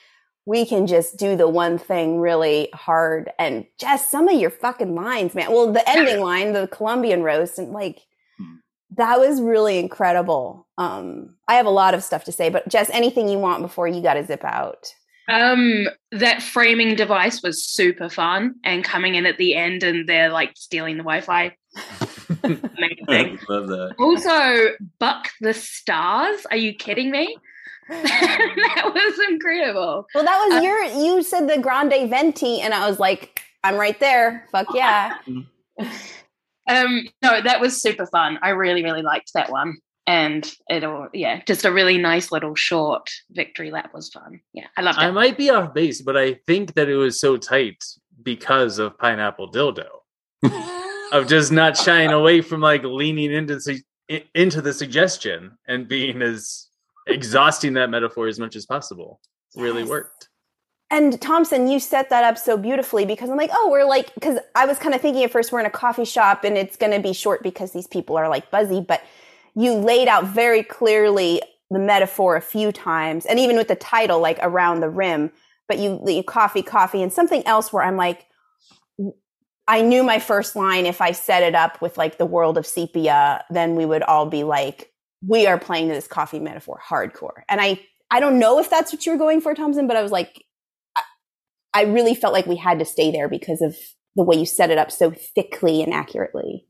we 0.45 0.65
can 0.65 0.87
just 0.87 1.17
do 1.17 1.35
the 1.35 1.49
one 1.49 1.77
thing 1.77 2.19
really 2.19 2.69
hard 2.73 3.31
and 3.37 3.65
just 3.77 4.09
some 4.09 4.27
of 4.27 4.39
your 4.39 4.51
fucking 4.51 4.95
lines 4.95 5.33
man. 5.33 5.51
Well 5.51 5.73
the 5.73 5.87
ending 5.89 6.21
line 6.21 6.53
the 6.53 6.67
colombian 6.67 7.23
roast 7.23 7.57
and 7.57 7.71
like 7.71 8.01
that 8.97 9.19
was 9.19 9.41
really 9.41 9.79
incredible 9.79 10.67
um 10.77 11.33
i 11.47 11.55
have 11.55 11.65
a 11.65 11.69
lot 11.71 11.93
of 11.93 12.03
stuff 12.03 12.23
to 12.25 12.31
say 12.31 12.49
but 12.49 12.67
jess 12.67 12.89
anything 12.91 13.27
you 13.29 13.37
want 13.39 13.61
before 13.61 13.87
you 13.87 14.01
gotta 14.01 14.23
zip 14.25 14.43
out 14.43 14.93
Um, 15.29 15.87
that 16.11 16.41
framing 16.41 16.95
device 16.95 17.41
was 17.43 17.63
super 17.63 18.09
fun, 18.09 18.55
and 18.65 18.83
coming 18.83 19.15
in 19.15 19.25
at 19.25 19.37
the 19.37 19.55
end, 19.55 19.83
and 19.83 20.09
they're 20.09 20.29
like 20.31 20.51
stealing 20.55 20.97
the 20.97 21.03
Wi-Fi. 21.03 21.55
Amazing. 22.43 23.39
Love 23.47 23.67
that. 23.67 23.95
also, 23.99 24.75
Buck 24.99 25.29
the 25.39 25.53
Stars. 25.53 26.45
Are 26.49 26.57
you 26.57 26.73
kidding 26.73 27.11
me? 27.11 27.37
that 27.89 28.91
was 28.93 29.19
incredible. 29.29 30.07
well 30.15 30.23
that 30.25 30.45
was 30.49 30.59
Uh, 30.59 30.61
your 30.65 30.83
you 31.05 31.23
said 31.23 31.47
the 31.47 31.59
grande 31.59 32.09
venti 32.09 32.59
and 32.61 32.73
i 32.73 32.87
was 32.89 32.99
like 32.99 33.41
i'm 33.65 33.75
right 33.75 33.99
there 33.99 34.47
fuck 34.51 34.67
yeah 34.73 35.17
Um, 36.67 37.07
no, 37.21 37.41
that 37.41 37.59
was 37.59 37.81
super 37.81 38.05
fun. 38.05 38.39
I 38.41 38.49
really, 38.49 38.83
really 38.83 39.01
liked 39.01 39.31
that 39.33 39.51
one. 39.51 39.77
And 40.07 40.51
it'll, 40.69 41.09
yeah, 41.13 41.41
just 41.45 41.63
a 41.63 41.71
really 41.71 41.97
nice 41.97 42.31
little 42.31 42.55
short 42.55 43.09
victory 43.31 43.71
lap 43.71 43.91
was 43.93 44.09
fun. 44.09 44.41
Yeah, 44.53 44.67
I 44.75 44.81
love 44.81 44.95
it. 44.95 45.01
I 45.01 45.11
might 45.11 45.37
be 45.37 45.49
off 45.49 45.73
base, 45.73 46.01
but 46.01 46.17
I 46.17 46.35
think 46.47 46.73
that 46.73 46.89
it 46.89 46.95
was 46.95 47.19
so 47.19 47.37
tight 47.37 47.83
because 48.23 48.79
of 48.79 48.97
pineapple 48.97 49.51
dildo. 49.51 49.87
of 51.11 51.27
just 51.27 51.51
not 51.51 51.77
shying 51.77 52.11
away 52.11 52.41
from 52.41 52.61
like 52.61 52.83
leaning 52.83 53.31
into 53.31 53.59
into 54.33 54.61
the 54.61 54.73
suggestion 54.73 55.51
and 55.67 55.87
being 55.87 56.21
as 56.21 56.67
exhausting 57.07 57.73
that 57.73 57.89
metaphor 57.89 58.27
as 58.27 58.39
much 58.39 58.55
as 58.55 58.65
possible. 58.65 59.19
Really 59.55 59.83
worked. 59.83 60.29
And 60.91 61.19
Thompson, 61.21 61.69
you 61.69 61.79
set 61.79 62.09
that 62.09 62.25
up 62.25 62.37
so 62.37 62.57
beautifully 62.57 63.05
because 63.05 63.29
I'm 63.29 63.37
like, 63.37 63.49
oh, 63.53 63.69
we're 63.71 63.85
like, 63.85 64.13
because 64.13 64.37
I 64.55 64.65
was 64.65 64.77
kind 64.77 64.93
of 64.93 64.99
thinking 64.99 65.23
at 65.23 65.31
first 65.31 65.53
we're 65.53 65.61
in 65.61 65.65
a 65.65 65.69
coffee 65.69 66.03
shop 66.03 66.43
and 66.43 66.57
it's 66.57 66.75
going 66.75 66.91
to 66.91 66.99
be 66.99 67.13
short 67.13 67.41
because 67.41 67.71
these 67.71 67.87
people 67.87 68.17
are 68.17 68.27
like 68.27 68.51
buzzy, 68.51 68.81
but 68.81 69.01
you 69.55 69.73
laid 69.73 70.09
out 70.09 70.25
very 70.25 70.63
clearly 70.63 71.41
the 71.69 71.79
metaphor 71.79 72.35
a 72.35 72.41
few 72.41 72.73
times, 72.73 73.25
and 73.25 73.39
even 73.39 73.55
with 73.55 73.69
the 73.69 73.75
title, 73.75 74.19
like 74.19 74.37
around 74.41 74.81
the 74.81 74.89
rim. 74.89 75.31
But 75.69 75.79
you, 75.79 76.03
you 76.05 76.23
coffee, 76.23 76.61
coffee, 76.61 77.01
and 77.01 77.13
something 77.13 77.47
else 77.47 77.71
where 77.71 77.83
I'm 77.83 77.95
like, 77.95 78.25
I 79.67 79.81
knew 79.81 80.03
my 80.03 80.19
first 80.19 80.57
line. 80.57 80.85
If 80.85 80.99
I 80.99 81.13
set 81.13 81.43
it 81.43 81.55
up 81.55 81.81
with 81.81 81.97
like 81.97 82.17
the 82.17 82.25
world 82.25 82.57
of 82.57 82.67
sepia, 82.67 83.45
then 83.49 83.75
we 83.75 83.85
would 83.85 84.03
all 84.03 84.25
be 84.25 84.43
like, 84.43 84.91
we 85.25 85.47
are 85.47 85.57
playing 85.57 85.87
this 85.87 86.07
coffee 86.07 86.39
metaphor 86.39 86.81
hardcore. 86.85 87.43
And 87.47 87.61
I, 87.61 87.79
I 88.09 88.19
don't 88.19 88.37
know 88.37 88.59
if 88.59 88.69
that's 88.69 88.91
what 88.91 89.05
you 89.05 89.13
were 89.13 89.17
going 89.17 89.39
for, 89.39 89.53
Thompson, 89.53 89.87
but 89.87 89.95
I 89.95 90.01
was 90.01 90.11
like, 90.11 90.43
I 91.73 91.83
really 91.83 92.15
felt 92.15 92.33
like 92.33 92.45
we 92.45 92.55
had 92.57 92.79
to 92.79 92.85
stay 92.85 93.11
there 93.11 93.27
because 93.29 93.61
of 93.61 93.75
the 94.15 94.23
way 94.23 94.35
you 94.37 94.45
set 94.45 94.69
it 94.71 94.77
up 94.77 94.91
so 94.91 95.11
thickly 95.11 95.81
and 95.81 95.93
accurately. 95.93 96.65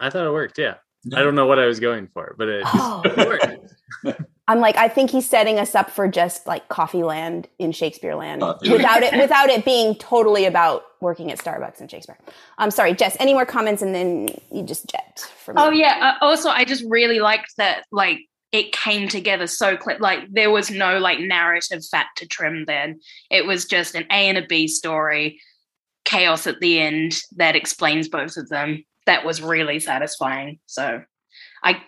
I 0.00 0.10
thought 0.10 0.26
it 0.26 0.32
worked. 0.32 0.58
Yeah. 0.58 0.74
I 1.14 1.22
don't 1.22 1.34
know 1.34 1.46
what 1.46 1.58
I 1.58 1.66
was 1.66 1.80
going 1.80 2.08
for, 2.14 2.34
but 2.38 2.48
it, 2.48 2.62
Oh. 2.66 3.02
it 3.04 3.16
worked. 3.26 4.20
I'm 4.48 4.58
like, 4.60 4.76
I 4.76 4.88
think 4.88 5.10
he's 5.10 5.28
setting 5.28 5.58
us 5.60 5.74
up 5.74 5.88
for 5.90 6.08
just 6.08 6.46
like 6.46 6.68
Coffee 6.68 7.02
Land 7.04 7.48
in 7.58 7.70
Shakespeare 7.72 8.14
Land 8.16 8.40
Coffee. 8.42 8.70
without 8.72 9.02
it 9.02 9.12
without 9.20 9.48
it 9.50 9.64
being 9.64 9.94
totally 9.96 10.46
about 10.46 10.82
working 11.00 11.30
at 11.30 11.38
Starbucks 11.38 11.80
in 11.80 11.88
Shakespeare. 11.88 12.18
I'm 12.58 12.70
sorry, 12.72 12.92
Jess. 12.94 13.16
Any 13.20 13.34
more 13.34 13.46
comments, 13.46 13.82
and 13.82 13.94
then 13.94 14.30
you 14.50 14.62
just 14.64 14.88
jet 14.90 15.20
from. 15.44 15.58
Oh 15.58 15.70
yeah. 15.70 16.16
Uh, 16.20 16.24
also, 16.24 16.48
I 16.50 16.64
just 16.64 16.84
really 16.88 17.20
liked 17.20 17.56
that. 17.56 17.84
Like 17.92 18.18
it 18.52 18.72
came 18.72 19.08
together 19.08 19.46
so 19.46 19.76
clear. 19.76 19.98
Like 19.98 20.20
there 20.30 20.50
was 20.50 20.70
no 20.70 20.98
like 20.98 21.18
narrative 21.18 21.82
fat 21.90 22.06
to 22.16 22.26
trim. 22.26 22.66
Then 22.66 23.00
it 23.30 23.46
was 23.46 23.64
just 23.64 23.94
an 23.94 24.04
A 24.10 24.28
and 24.28 24.38
a 24.38 24.46
B 24.46 24.68
story, 24.68 25.40
chaos 26.04 26.46
at 26.46 26.60
the 26.60 26.78
end 26.78 27.18
that 27.36 27.56
explains 27.56 28.08
both 28.08 28.36
of 28.36 28.48
them. 28.50 28.84
That 29.06 29.24
was 29.24 29.42
really 29.42 29.80
satisfying. 29.80 30.60
So, 30.66 31.02
I, 31.64 31.82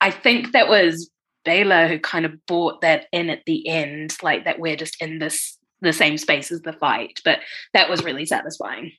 I 0.00 0.10
think 0.10 0.52
that 0.52 0.68
was 0.68 1.10
Baylor 1.44 1.88
who 1.88 1.98
kind 1.98 2.26
of 2.26 2.44
brought 2.46 2.82
that 2.82 3.06
in 3.12 3.30
at 3.30 3.42
the 3.46 3.66
end, 3.66 4.14
like 4.22 4.44
that 4.44 4.60
we're 4.60 4.76
just 4.76 5.00
in 5.00 5.18
this 5.18 5.58
the 5.80 5.92
same 5.92 6.18
space 6.18 6.52
as 6.52 6.60
the 6.62 6.72
fight. 6.72 7.20
But 7.24 7.40
that 7.72 7.88
was 7.88 8.04
really 8.04 8.26
satisfying. 8.26 8.92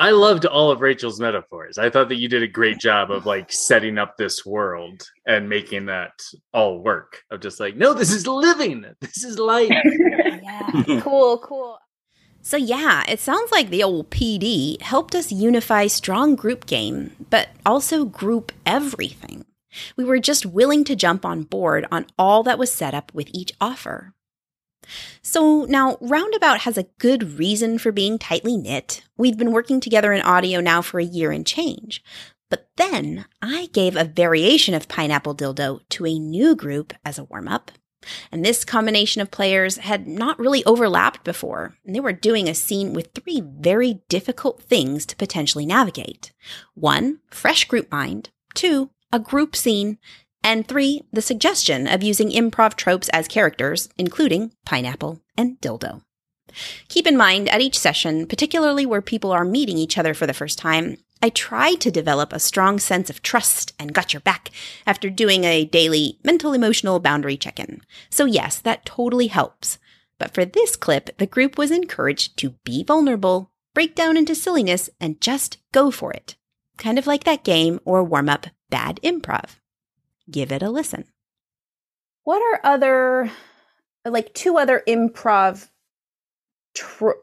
I 0.00 0.10
loved 0.10 0.46
all 0.46 0.70
of 0.70 0.80
Rachel's 0.80 1.18
metaphors. 1.18 1.76
I 1.76 1.90
thought 1.90 2.08
that 2.08 2.20
you 2.20 2.28
did 2.28 2.44
a 2.44 2.48
great 2.48 2.78
job 2.78 3.10
of 3.10 3.26
like 3.26 3.50
setting 3.50 3.98
up 3.98 4.16
this 4.16 4.46
world 4.46 5.02
and 5.26 5.48
making 5.48 5.86
that 5.86 6.12
all 6.54 6.78
work. 6.78 7.24
Of 7.32 7.40
just 7.40 7.58
like, 7.58 7.76
no, 7.76 7.94
this 7.94 8.12
is 8.12 8.24
living. 8.24 8.84
This 9.00 9.24
is 9.24 9.40
life. 9.40 9.68
yeah, 10.40 11.00
cool, 11.00 11.38
cool. 11.38 11.80
So, 12.42 12.56
yeah, 12.56 13.02
it 13.08 13.18
sounds 13.18 13.50
like 13.50 13.70
the 13.70 13.82
old 13.82 14.10
PD 14.10 14.80
helped 14.80 15.16
us 15.16 15.32
unify 15.32 15.88
strong 15.88 16.36
group 16.36 16.66
game, 16.66 17.16
but 17.28 17.48
also 17.66 18.04
group 18.04 18.52
everything. 18.64 19.44
We 19.96 20.04
were 20.04 20.20
just 20.20 20.46
willing 20.46 20.84
to 20.84 20.96
jump 20.96 21.26
on 21.26 21.42
board 21.42 21.86
on 21.90 22.06
all 22.16 22.44
that 22.44 22.58
was 22.58 22.72
set 22.72 22.94
up 22.94 23.12
with 23.12 23.28
each 23.34 23.52
offer. 23.60 24.14
So 25.22 25.64
now 25.64 25.98
Roundabout 26.00 26.60
has 26.60 26.78
a 26.78 26.86
good 26.98 27.38
reason 27.38 27.78
for 27.78 27.92
being 27.92 28.18
tightly 28.18 28.56
knit. 28.56 29.02
We've 29.16 29.38
been 29.38 29.52
working 29.52 29.80
together 29.80 30.12
in 30.12 30.22
audio 30.22 30.60
now 30.60 30.82
for 30.82 30.98
a 31.00 31.04
year 31.04 31.30
and 31.32 31.46
change. 31.46 32.02
But 32.50 32.68
then 32.76 33.26
I 33.42 33.66
gave 33.72 33.96
a 33.96 34.04
variation 34.04 34.74
of 34.74 34.88
Pineapple 34.88 35.34
Dildo 35.34 35.80
to 35.90 36.06
a 36.06 36.18
new 36.18 36.56
group 36.56 36.94
as 37.04 37.18
a 37.18 37.24
warm 37.24 37.48
up. 37.48 37.70
And 38.30 38.44
this 38.44 38.64
combination 38.64 39.20
of 39.20 39.30
players 39.30 39.78
had 39.78 40.06
not 40.06 40.38
really 40.38 40.64
overlapped 40.64 41.24
before, 41.24 41.76
and 41.84 41.94
they 41.94 42.00
were 42.00 42.12
doing 42.12 42.48
a 42.48 42.54
scene 42.54 42.92
with 42.94 43.10
three 43.12 43.42
very 43.44 44.02
difficult 44.08 44.62
things 44.62 45.04
to 45.06 45.16
potentially 45.16 45.66
navigate. 45.66 46.32
One, 46.74 47.18
fresh 47.28 47.64
group 47.64 47.90
mind. 47.90 48.30
Two, 48.54 48.90
a 49.12 49.18
group 49.18 49.56
scene. 49.56 49.98
And 50.48 50.66
three, 50.66 51.02
the 51.12 51.20
suggestion 51.20 51.86
of 51.86 52.02
using 52.02 52.30
improv 52.30 52.74
tropes 52.74 53.10
as 53.10 53.28
characters, 53.28 53.90
including 53.98 54.52
pineapple 54.64 55.20
and 55.36 55.60
dildo. 55.60 56.00
Keep 56.88 57.06
in 57.06 57.18
mind, 57.18 57.50
at 57.50 57.60
each 57.60 57.78
session, 57.78 58.26
particularly 58.26 58.86
where 58.86 59.02
people 59.02 59.30
are 59.30 59.44
meeting 59.44 59.76
each 59.76 59.98
other 59.98 60.14
for 60.14 60.26
the 60.26 60.32
first 60.32 60.58
time, 60.58 60.96
I 61.22 61.28
try 61.28 61.74
to 61.74 61.90
develop 61.90 62.32
a 62.32 62.40
strong 62.40 62.78
sense 62.78 63.10
of 63.10 63.20
trust 63.20 63.74
and 63.78 63.92
got 63.92 64.14
your 64.14 64.22
back 64.22 64.48
after 64.86 65.10
doing 65.10 65.44
a 65.44 65.66
daily 65.66 66.18
mental 66.24 66.54
emotional 66.54 66.98
boundary 66.98 67.36
check 67.36 67.60
in. 67.60 67.82
So, 68.08 68.24
yes, 68.24 68.58
that 68.58 68.86
totally 68.86 69.26
helps. 69.26 69.76
But 70.18 70.32
for 70.32 70.46
this 70.46 70.76
clip, 70.76 71.14
the 71.18 71.26
group 71.26 71.58
was 71.58 71.70
encouraged 71.70 72.38
to 72.38 72.54
be 72.64 72.82
vulnerable, 72.82 73.50
break 73.74 73.94
down 73.94 74.16
into 74.16 74.34
silliness, 74.34 74.88
and 74.98 75.20
just 75.20 75.58
go 75.72 75.90
for 75.90 76.10
it. 76.10 76.36
Kind 76.78 76.98
of 76.98 77.06
like 77.06 77.24
that 77.24 77.44
game 77.44 77.80
or 77.84 78.02
warm 78.02 78.30
up 78.30 78.46
Bad 78.70 78.98
Improv. 79.04 79.56
Give 80.30 80.52
it 80.52 80.62
a 80.62 80.70
listen. 80.70 81.04
What 82.24 82.42
are 82.42 82.60
other, 82.64 83.30
like 84.04 84.34
two 84.34 84.58
other 84.58 84.82
improv 84.86 85.68
tro- 86.74 87.14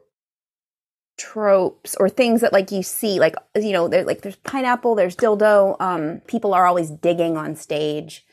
tropes 1.18 1.94
or 1.96 2.08
things 2.08 2.40
that 2.40 2.52
like 2.52 2.72
you 2.72 2.82
see, 2.82 3.20
like 3.20 3.36
you 3.54 3.72
know, 3.72 3.88
there 3.88 4.04
like 4.04 4.22
there's 4.22 4.36
pineapple, 4.36 4.94
there's 4.94 5.16
dildo. 5.16 5.80
Um, 5.80 6.20
people 6.26 6.52
are 6.54 6.66
always 6.66 6.90
digging 6.90 7.36
on 7.36 7.54
stage. 7.56 8.24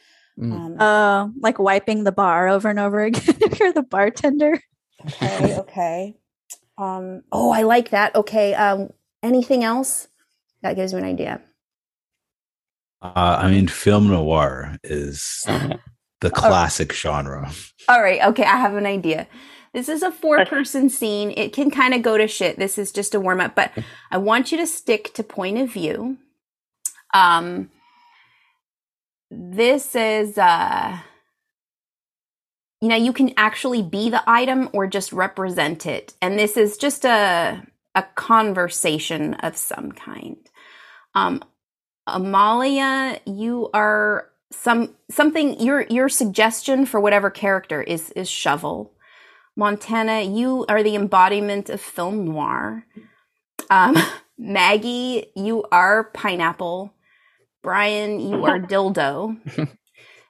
Um, 0.42 0.78
Uh, 0.80 1.28
like 1.40 1.60
wiping 1.60 2.04
the 2.06 2.12
bar 2.12 2.48
over 2.50 2.70
and 2.70 2.80
over 2.80 3.02
again 3.04 3.36
if 3.42 3.60
you're 3.60 3.72
the 3.74 3.84
bartender. 3.84 4.60
okay, 5.06 5.58
okay. 5.60 6.18
Um, 6.78 7.22
oh, 7.32 7.52
I 7.52 7.62
like 7.62 7.92
that. 7.92 8.16
Okay. 8.16 8.56
Um, 8.56 8.90
anything 9.22 9.64
else? 9.64 10.08
That 10.64 10.76
gives 10.76 10.92
me 10.94 11.00
an 11.00 11.06
idea. 11.06 11.42
Uh, 13.04 13.40
I 13.42 13.52
mean, 13.52 13.68
film 13.68 14.08
noir 14.08 14.78
is 14.84 15.44
the 16.22 16.32
classic 16.32 16.94
genre. 16.94 17.52
All 17.90 18.02
right. 18.02 18.24
Okay. 18.28 18.44
I 18.44 18.58
have 18.58 18.76
an 18.76 18.86
idea. 18.86 19.28
This 19.74 19.90
is 19.90 20.04
a 20.04 20.12
four 20.12 20.46
person 20.46 20.90
scene. 20.90 21.34
It 21.36 21.52
can 21.52 21.70
kind 21.70 21.94
of 21.94 22.02
go 22.02 22.18
to 22.18 22.28
shit. 22.28 22.58
This 22.58 22.78
is 22.78 22.92
just 22.92 23.14
a 23.14 23.20
warm 23.20 23.42
up, 23.42 23.56
but 23.56 23.72
I 24.10 24.18
want 24.18 24.52
you 24.52 24.58
to 24.60 24.68
stick 24.68 25.14
to 25.16 25.24
point 25.24 25.58
of 25.58 25.72
view. 25.72 26.18
Um, 27.14 27.72
this 29.30 29.96
is, 29.96 30.38
uh, 30.38 31.00
you 32.82 32.88
know, 32.88 32.96
you 32.96 33.12
can 33.14 33.34
actually 33.36 33.82
be 33.82 34.10
the 34.10 34.24
item 34.28 34.70
or 34.74 34.88
just 34.88 35.12
represent 35.12 35.86
it. 35.86 36.14
And 36.22 36.38
this 36.38 36.56
is 36.56 36.78
just 36.78 37.04
a, 37.04 37.66
a 37.96 38.04
conversation 38.16 39.34
of 39.36 39.58
some 39.58 39.92
kind. 39.92 40.38
Um, 41.16 41.44
Amalia, 42.08 43.20
you 43.26 43.70
are 43.74 44.30
some 44.52 44.96
something 45.10 45.60
your 45.60 45.82
your 45.90 46.10
suggestion 46.10 46.86
for 46.86 47.00
whatever 47.00 47.30
character 47.30 47.82
is 47.82 48.12
is 48.12 48.30
shovel. 48.30 48.94
Montana, 49.56 50.22
you 50.22 50.66
are 50.68 50.84
the 50.84 50.96
embodiment 50.96 51.70
of 51.70 51.80
film 51.82 52.26
noir. 52.26 52.86
Um, 53.70 53.96
Maggie, 54.38 55.28
you 55.36 55.64
are 55.72 56.06
pineapple. 56.06 56.94
Brian, 57.62 58.20
you 58.20 58.46
are 58.46 58.60
dildo. 58.72 59.38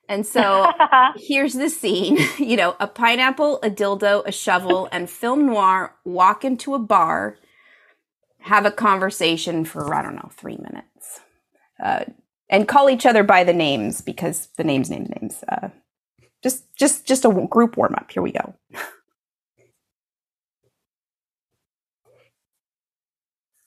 And 0.09 0.25
so 0.25 0.71
here's 1.15 1.53
the 1.53 1.69
scene 1.69 2.17
you 2.37 2.57
know, 2.57 2.75
a 2.79 2.87
pineapple, 2.87 3.59
a 3.63 3.69
dildo, 3.69 4.23
a 4.25 4.31
shovel, 4.31 4.89
and 4.91 5.09
film 5.09 5.47
noir 5.47 5.95
walk 6.05 6.45
into 6.45 6.75
a 6.75 6.79
bar, 6.79 7.37
have 8.41 8.65
a 8.65 8.71
conversation 8.71 9.65
for, 9.65 9.93
I 9.95 10.01
don't 10.01 10.15
know, 10.15 10.29
three 10.35 10.57
minutes, 10.57 10.87
uh, 11.83 12.05
and 12.49 12.67
call 12.67 12.89
each 12.89 13.05
other 13.05 13.23
by 13.23 13.43
the 13.43 13.53
names 13.53 14.01
because 14.01 14.47
the 14.57 14.63
names 14.63 14.89
name 14.89 15.07
names. 15.21 15.43
Uh, 15.47 15.69
just, 16.41 16.65
just, 16.75 17.05
just 17.05 17.25
a 17.25 17.47
group 17.49 17.77
warm 17.77 17.95
up. 17.95 18.11
Here 18.11 18.23
we 18.23 18.31
go. 18.31 18.55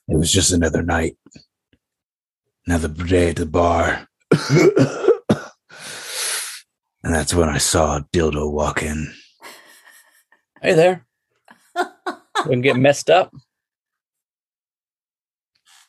It 0.09 0.17
was 0.17 0.31
just 0.31 0.53
another 0.53 0.83
night, 0.83 1.17
another 2.67 2.89
day 2.89 3.31
at 3.31 3.37
the 3.37 3.47
bar. 3.47 4.07
and 4.51 4.61
that's 7.03 7.35
when 7.35 7.49
I 7.49 7.59
saw 7.59 8.01
Dildo 8.13 8.53
walk 8.53 8.85
in. 8.85 9.13
Hey 10.63 10.75
there. 10.75 11.05
we 11.77 12.51
can 12.51 12.61
get 12.61 12.77
messed 12.77 13.11
up. 13.11 13.35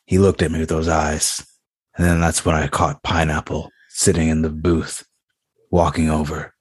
He 0.04 0.18
looked 0.18 0.42
at 0.42 0.50
me 0.50 0.58
with 0.58 0.68
those 0.68 0.88
eyes. 0.88 1.46
And 1.98 2.06
then 2.06 2.20
that's 2.20 2.44
when 2.44 2.54
I 2.54 2.68
caught 2.68 3.02
Pineapple 3.02 3.70
sitting 3.88 4.28
in 4.28 4.42
the 4.42 4.50
booth, 4.50 5.04
walking 5.72 6.08
over. 6.08 6.54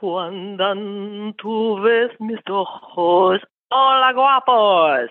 Cuando 0.00 1.32
tú 1.42 1.82
ves 1.82 2.10
mis 2.20 2.38
ojos, 2.48 3.40
hola 3.70 4.12
guapos. 4.14 5.08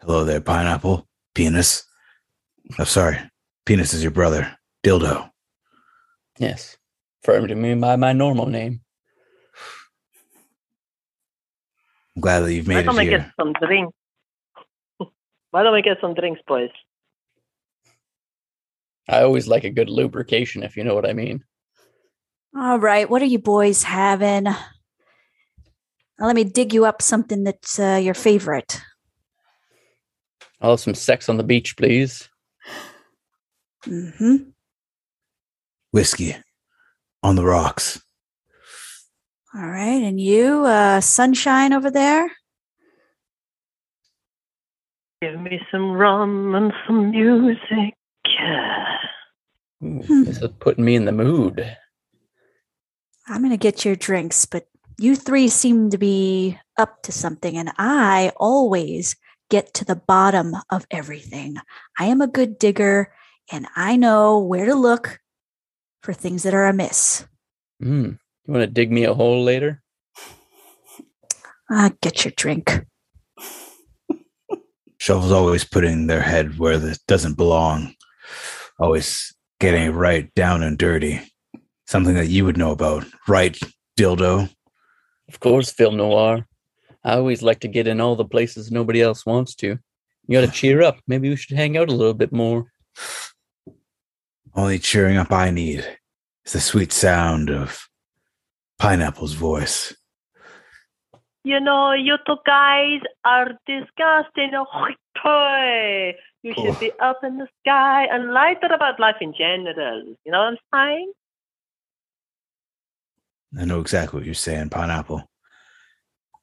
Hello 0.00 0.24
there, 0.24 0.40
Pineapple. 0.40 1.06
Penis. 1.34 1.84
I'm 2.78 2.84
sorry. 2.84 3.18
Penis 3.64 3.94
is 3.94 4.02
your 4.02 4.10
brother. 4.10 4.56
Dildo. 4.84 5.30
Yes. 6.38 6.76
Referring 7.26 7.48
to 7.48 7.54
me 7.54 7.74
by 7.74 7.96
my 7.96 8.12
normal 8.12 8.46
name. 8.46 8.80
I'm 12.14 12.20
glad 12.22 12.40
that 12.40 12.52
you've 12.52 12.66
Why 12.68 12.74
made 12.74 12.86
don't 12.86 12.96
it 12.96 12.98
we 12.98 13.08
here. 13.08 13.18
get 13.18 13.30
some 13.40 13.52
drinks? 13.54 13.94
Why 15.56 15.62
don't 15.62 15.72
we 15.72 15.80
get 15.80 15.96
some 16.02 16.12
drinks, 16.12 16.42
boys? 16.46 16.68
I 19.08 19.22
always 19.22 19.48
like 19.48 19.64
a 19.64 19.70
good 19.70 19.88
lubrication, 19.88 20.62
if 20.62 20.76
you 20.76 20.84
know 20.84 20.94
what 20.94 21.08
I 21.08 21.14
mean. 21.14 21.44
All 22.54 22.78
right, 22.78 23.08
what 23.08 23.22
are 23.22 23.24
you 23.24 23.38
boys 23.38 23.82
having? 23.82 24.42
Now, 24.42 24.58
let 26.20 26.36
me 26.36 26.44
dig 26.44 26.74
you 26.74 26.84
up 26.84 27.00
something 27.00 27.42
that's 27.42 27.78
uh, 27.78 27.98
your 28.02 28.12
favorite. 28.12 28.82
I'll 30.60 30.72
have 30.72 30.80
some 30.80 30.94
sex 30.94 31.26
on 31.30 31.38
the 31.38 31.42
beach, 31.42 31.74
please. 31.78 32.28
Mm-hmm. 33.86 34.50
Whiskey 35.90 36.36
on 37.22 37.34
the 37.34 37.46
rocks. 37.46 37.98
All 39.54 39.66
right, 39.66 40.02
and 40.02 40.20
you, 40.20 40.66
uh, 40.66 41.00
sunshine 41.00 41.72
over 41.72 41.90
there. 41.90 42.30
Give 45.22 45.40
me 45.40 45.60
some 45.70 45.92
rum 45.92 46.54
and 46.54 46.72
some 46.86 47.10
music. 47.10 47.94
Ooh, 49.82 50.00
Hmm. 50.00 50.24
This 50.24 50.40
is 50.42 50.50
putting 50.58 50.84
me 50.84 50.94
in 50.94 51.04
the 51.04 51.12
mood. 51.12 51.76
I'm 53.28 53.42
gonna 53.42 53.56
get 53.56 53.84
your 53.84 53.96
drinks, 53.96 54.46
but 54.46 54.66
you 54.98 55.16
three 55.16 55.48
seem 55.48 55.90
to 55.90 55.98
be 55.98 56.58
up 56.78 57.02
to 57.02 57.12
something, 57.12 57.58
and 57.58 57.70
I 57.78 58.32
always 58.36 59.16
get 59.50 59.74
to 59.74 59.84
the 59.84 59.96
bottom 59.96 60.54
of 60.70 60.86
everything. 60.90 61.56
I 61.98 62.06
am 62.06 62.20
a 62.20 62.26
good 62.26 62.58
digger, 62.58 63.12
and 63.52 63.66
I 63.76 63.96
know 63.96 64.38
where 64.38 64.64
to 64.66 64.74
look 64.74 65.20
for 66.02 66.12
things 66.14 66.42
that 66.44 66.54
are 66.54 66.66
amiss. 66.66 67.26
Mm. 67.82 68.18
You 68.46 68.52
want 68.52 68.62
to 68.62 68.66
dig 68.66 68.90
me 68.90 69.04
a 69.04 69.14
hole 69.14 69.42
later? 69.42 69.82
Ah, 71.70 71.90
get 72.00 72.24
your 72.24 72.32
drink. 72.36 72.84
Shovel's 75.06 75.30
always 75.30 75.62
putting 75.62 76.08
their 76.08 76.20
head 76.20 76.58
where 76.58 76.72
it 76.72 76.98
doesn't 77.06 77.36
belong. 77.36 77.94
Always 78.80 79.32
getting 79.60 79.84
it 79.84 79.90
right 79.90 80.34
down 80.34 80.64
and 80.64 80.76
dirty. 80.76 81.20
Something 81.86 82.14
that 82.14 82.26
you 82.26 82.44
would 82.44 82.56
know 82.56 82.72
about, 82.72 83.06
right, 83.28 83.56
Dildo? 83.96 84.50
Of 85.28 85.38
course, 85.38 85.70
film 85.70 85.96
noir. 85.96 86.44
I 87.04 87.12
always 87.12 87.40
like 87.40 87.60
to 87.60 87.68
get 87.68 87.86
in 87.86 88.00
all 88.00 88.16
the 88.16 88.24
places 88.24 88.72
nobody 88.72 89.00
else 89.00 89.24
wants 89.24 89.54
to. 89.56 89.78
You 90.26 90.40
got 90.40 90.44
to 90.44 90.50
cheer 90.60 90.82
up. 90.82 90.98
Maybe 91.06 91.28
we 91.28 91.36
should 91.36 91.56
hang 91.56 91.76
out 91.76 91.88
a 91.88 91.94
little 91.94 92.12
bit 92.12 92.32
more. 92.32 92.64
Only 94.56 94.80
cheering 94.80 95.18
up 95.18 95.30
I 95.30 95.52
need 95.52 95.86
is 96.44 96.52
the 96.52 96.60
sweet 96.60 96.92
sound 96.92 97.48
of 97.48 97.88
Pineapple's 98.80 99.34
voice. 99.34 99.95
You 101.46 101.60
know, 101.60 101.92
you 101.92 102.16
two 102.26 102.38
guys 102.44 102.98
are 103.24 103.52
disgusting. 103.68 104.50
Oh, 104.52 104.88
Toy. 105.22 106.16
You 106.42 106.52
should 106.54 106.80
be 106.80 106.90
up 107.00 107.20
in 107.22 107.38
the 107.38 107.46
sky 107.60 108.06
and 108.10 108.32
lighter 108.32 108.66
about 108.74 108.98
life 108.98 109.14
in 109.20 109.32
general. 109.32 110.02
You 110.24 110.32
know 110.32 110.38
what 110.38 110.58
I'm 110.74 110.88
saying? 110.88 111.12
I 113.60 113.64
know 113.64 113.78
exactly 113.78 114.18
what 114.18 114.26
you're 114.26 114.34
saying, 114.34 114.70
Pineapple. 114.70 115.22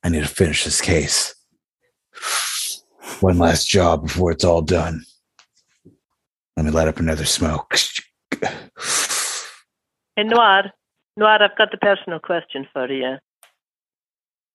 I 0.05 0.07
need 0.07 0.23
to 0.23 0.29
finish 0.29 0.63
this 0.63 0.79
case. 0.79 1.35
One 3.19 3.37
last 3.37 3.67
job 3.67 4.03
before 4.03 4.31
it's 4.31 4.45
all 4.45 4.61
done. 4.61 5.03
Let 6.55 6.65
me 6.65 6.71
light 6.71 6.87
up 6.87 7.01
another 7.01 7.25
smoke. 7.25 7.75
Hey, 10.15 10.23
Noir. 10.23 10.71
Noir, 11.17 11.41
I've 11.41 11.57
got 11.57 11.73
a 11.73 11.77
personal 11.77 12.19
question 12.19 12.67
for 12.71 12.87
you. 12.89 13.17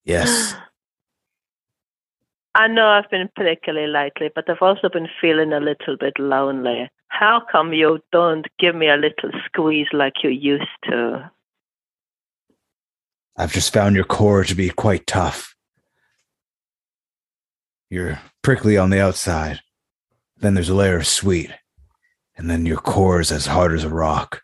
Yes. 0.09 0.55
I 2.55 2.66
know 2.66 2.88
I've 2.88 3.11
been 3.11 3.29
prickly 3.37 3.87
lately, 3.87 4.31
but 4.35 4.49
I've 4.51 4.62
also 4.62 4.88
been 4.88 5.07
feeling 5.21 5.53
a 5.53 5.61
little 5.61 5.97
bit 5.97 6.18
lonely. 6.18 6.90
How 7.09 7.42
come 7.53 7.73
you 7.73 8.01
don't 8.11 8.47
give 8.59 8.75
me 8.75 8.88
a 8.88 8.97
little 8.97 9.31
squeeze 9.44 9.87
like 9.92 10.25
you 10.25 10.31
used 10.31 10.64
to? 10.85 11.31
I've 13.37 13.53
just 13.53 13.73
found 13.73 13.94
your 13.94 14.05
core 14.05 14.42
to 14.44 14.55
be 14.55 14.71
quite 14.71 15.07
tough. 15.07 15.55
You're 17.90 18.18
prickly 18.42 18.77
on 18.77 18.90
the 18.90 19.01
outside. 19.01 19.61
Then 20.37 20.55
there's 20.55 20.68
a 20.68 20.75
layer 20.75 20.97
of 20.97 21.07
sweet. 21.07 21.53
And 22.37 22.51
then 22.51 22.66
your 22.66 22.79
core 22.79 23.21
is 23.21 23.31
as 23.31 23.47
hard 23.47 23.73
as 23.73 23.85
a 23.85 23.88
rock. 23.88 24.42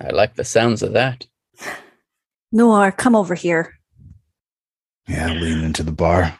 I 0.00 0.10
like 0.10 0.36
the 0.36 0.44
sounds 0.44 0.82
of 0.82 0.92
that. 0.92 1.26
Noir, 2.52 2.92
come 2.92 3.16
over 3.16 3.34
here. 3.34 3.77
Yeah, 5.08 5.32
lean 5.32 5.64
into 5.64 5.82
the 5.82 5.92
bar. 5.92 6.38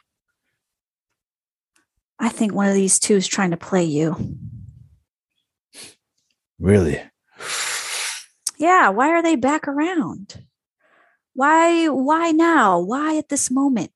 I 2.19 2.29
think 2.29 2.53
one 2.53 2.69
of 2.69 2.75
these 2.75 2.99
two 2.99 3.15
is 3.15 3.27
trying 3.27 3.53
to 3.53 3.57
play 3.57 3.85
you. 3.85 4.37
Really? 6.59 7.01
Yeah, 8.59 8.91
why 8.91 9.11
are 9.11 9.23
they 9.23 9.37
back 9.37 9.69
around? 9.69 10.45
Why 11.33 11.89
why 11.89 12.33
now? 12.33 12.81
Why 12.81 13.17
at 13.17 13.29
this 13.29 13.51
moment? 13.51 13.93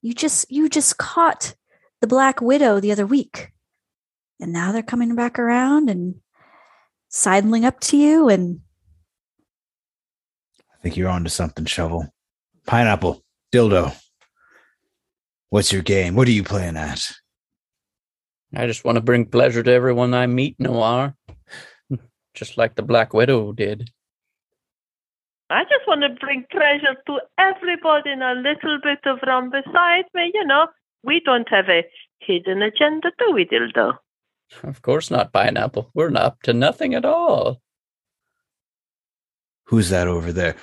You 0.00 0.14
just 0.14 0.50
you 0.50 0.68
just 0.68 0.96
caught 0.96 1.54
the 2.00 2.06
Black 2.06 2.40
Widow 2.40 2.78
the 2.78 2.92
other 2.92 3.06
week. 3.06 3.50
And 4.40 4.52
now 4.52 4.70
they're 4.70 4.82
coming 4.82 5.14
back 5.16 5.38
around 5.38 5.90
and 5.90 6.16
sidling 7.08 7.64
up 7.64 7.80
to 7.80 7.96
you 7.96 8.28
and 8.28 8.60
I 10.72 10.76
think 10.82 10.96
you're 10.96 11.08
onto 11.08 11.30
something, 11.30 11.64
Shovel. 11.64 12.12
Pineapple, 12.66 13.23
dildo. 13.54 13.94
What's 15.50 15.72
your 15.72 15.82
game? 15.82 16.16
What 16.16 16.26
are 16.26 16.32
you 16.32 16.42
playing 16.42 16.76
at? 16.76 17.12
I 18.52 18.66
just 18.66 18.84
want 18.84 18.96
to 18.96 19.00
bring 19.00 19.26
pleasure 19.26 19.62
to 19.62 19.70
everyone 19.70 20.12
I 20.12 20.26
meet, 20.26 20.58
Noir. 20.58 21.14
Just 22.34 22.58
like 22.58 22.74
the 22.74 22.82
Black 22.82 23.14
Widow 23.14 23.52
did. 23.52 23.90
I 25.50 25.62
just 25.64 25.86
want 25.86 26.00
to 26.02 26.08
bring 26.08 26.44
pleasure 26.50 26.96
to 27.06 27.20
everybody 27.38 28.10
and 28.10 28.22
a 28.22 28.32
little 28.34 28.78
bit 28.82 28.98
of 29.04 29.18
rum 29.24 29.50
beside 29.50 30.06
me. 30.14 30.32
You 30.34 30.44
know, 30.46 30.66
we 31.04 31.20
don't 31.20 31.48
have 31.50 31.68
a 31.68 31.84
hidden 32.18 32.62
agenda, 32.62 33.12
do 33.18 33.32
we, 33.32 33.44
Dildo? 33.44 33.98
Of 34.64 34.82
course 34.82 35.10
not, 35.10 35.32
Pineapple. 35.32 35.90
We're 35.94 36.10
not 36.10 36.22
up 36.22 36.42
to 36.44 36.54
nothing 36.54 36.94
at 36.94 37.04
all. 37.04 37.60
Who's 39.66 39.90
that 39.90 40.08
over 40.08 40.32
there? 40.32 40.56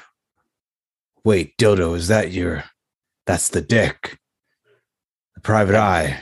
Wait, 1.23 1.55
dildo, 1.57 1.95
is 1.95 2.07
that 2.07 2.31
your 2.31 2.63
that's 3.31 3.47
the 3.47 3.61
dick? 3.61 4.19
The 5.35 5.41
private 5.41 5.75
eye. 5.75 6.19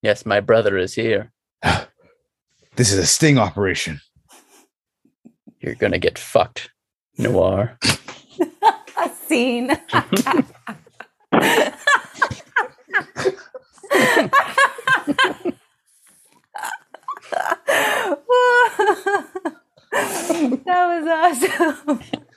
Yes, 0.00 0.24
my 0.24 0.40
brother 0.40 0.78
is 0.78 0.94
here. 0.94 1.30
This 2.76 2.92
is 2.92 2.98
a 2.98 3.04
sting 3.04 3.36
operation. 3.36 4.00
You're 5.58 5.74
gonna 5.74 5.98
get 5.98 6.18
fucked, 6.18 6.70
Noir. 7.18 7.76
A 8.96 9.10
scene. 9.26 9.66
that 20.46 20.64
was 20.64 21.06
awesome. 21.86 22.00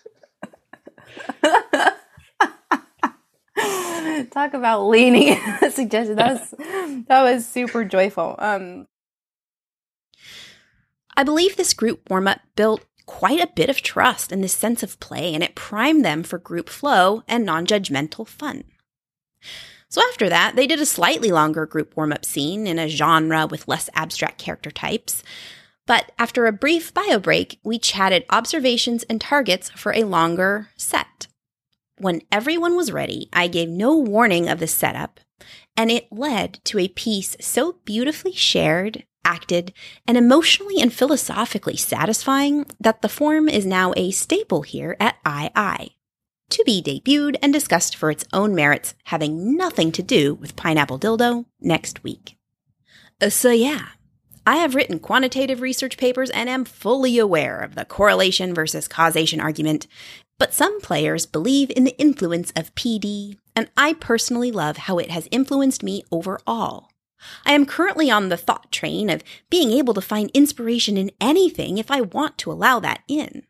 Talk 4.32 4.54
about 4.54 4.88
leaning 4.88 5.38
in 5.62 5.72
suggestion. 5.72 6.16
That 6.16 6.34
was 6.34 6.54
that 7.08 7.24
was 7.24 7.46
super 7.46 7.86
joyful. 7.86 8.36
Um 8.40 8.88
I 11.16 11.24
believe 11.24 11.56
this 11.56 11.74
group 11.74 12.10
warm 12.10 12.28
up 12.28 12.40
built 12.56 12.86
quite 13.06 13.40
a 13.40 13.52
bit 13.56 13.70
of 13.70 13.82
trust 13.82 14.32
and 14.32 14.44
this 14.44 14.54
sense 14.54 14.84
of 14.84 15.00
play, 15.00 15.34
and 15.34 15.44
it 15.44 15.56
primed 15.56 16.04
them 16.04 16.24
for 16.24 16.38
group 16.38 16.70
flow 16.70 17.24
and 17.28 17.46
non 17.46 17.66
judgmental 17.66 18.28
fun. 18.28 18.64
So 19.90 20.02
after 20.10 20.28
that, 20.30 20.56
they 20.56 20.66
did 20.66 20.80
a 20.80 20.88
slightly 20.88 21.30
longer 21.30 21.68
group 21.68 21.96
warm 21.96 22.14
up 22.14 22.26
scene 22.26 22.66
in 22.66 22.80
a 22.80 22.88
genre 22.88 23.46
with 23.46 23.68
less 23.68 23.90
abstract 23.94 24.40
character 24.40 24.72
types. 24.72 25.22
But 25.86 26.12
after 26.18 26.46
a 26.46 26.54
brief 26.54 26.94
bio 26.94 27.20
break, 27.20 27.60
we 27.64 27.78
chatted 27.78 28.26
observations 28.30 29.04
and 29.04 29.20
targets 29.20 29.70
for 29.72 29.94
a 29.94 30.04
longer 30.04 30.70
set. 30.78 31.28
When 31.98 32.22
everyone 32.32 32.76
was 32.76 32.92
ready, 32.92 33.30
I 33.34 33.48
gave 33.48 33.70
no 33.70 33.98
warning 33.98 34.50
of 34.50 34.60
the 34.60 34.68
setup, 34.68 35.20
and 35.76 35.92
it 35.92 36.12
led 36.12 36.60
to 36.66 36.80
a 36.80 36.88
piece 36.88 37.36
so 37.40 37.80
beautifully 37.86 38.34
shared, 38.34 39.06
acted, 39.26 39.74
and 40.08 40.18
emotionally 40.18 40.82
and 40.82 40.94
philosophically 40.94 41.78
satisfying 41.78 42.66
that 42.80 43.02
the 43.02 43.10
form 43.10 43.50
is 43.50 43.66
now 43.66 43.94
a 43.96 44.12
staple 44.12 44.62
here 44.62 44.96
at 45.00 45.18
II. 45.28 45.96
To 46.50 46.64
be 46.66 46.84
debuted 46.84 47.38
and 47.42 47.52
discussed 47.52 47.96
for 47.96 48.12
its 48.12 48.26
own 48.32 48.54
merits, 48.56 48.96
having 49.06 49.56
nothing 49.56 49.92
to 49.94 50.04
do 50.04 50.36
with 50.36 50.56
Pineapple 50.56 51.00
Dildo 51.00 51.46
next 51.60 52.04
week. 52.04 52.38
Uh, 53.22 53.30
so, 53.30 53.50
yeah, 53.50 53.88
I 54.46 54.58
have 54.58 54.76
written 54.76 55.00
quantitative 55.00 55.62
research 55.62 55.98
papers 55.98 56.30
and 56.30 56.50
am 56.50 56.66
fully 56.66 57.18
aware 57.18 57.60
of 57.62 57.76
the 57.76 57.86
correlation 57.86 58.54
versus 58.54 58.90
causation 58.90 59.40
argument, 59.40 59.88
but 60.38 60.54
some 60.54 60.82
players 60.82 61.26
believe 61.26 61.72
in 61.74 61.86
the 61.86 61.98
influence 61.98 62.52
of 62.56 62.76
PD, 62.76 63.38
and 63.56 63.70
I 63.78 63.94
personally 63.94 64.52
love 64.52 64.76
how 64.78 64.98
it 64.98 65.10
has 65.12 65.30
influenced 65.32 65.82
me 65.82 66.04
overall. 66.12 66.90
I 67.46 67.54
am 67.54 67.66
currently 67.66 68.12
on 68.12 68.28
the 68.28 68.36
thought 68.36 68.70
train 68.70 69.10
of 69.10 69.24
being 69.50 69.72
able 69.72 69.94
to 69.94 70.02
find 70.02 70.30
inspiration 70.34 70.98
in 70.98 71.12
anything 71.22 71.78
if 71.78 71.90
I 71.90 72.02
want 72.02 72.38
to 72.40 72.52
allow 72.52 72.82
that 72.82 73.02
in. 73.08 73.44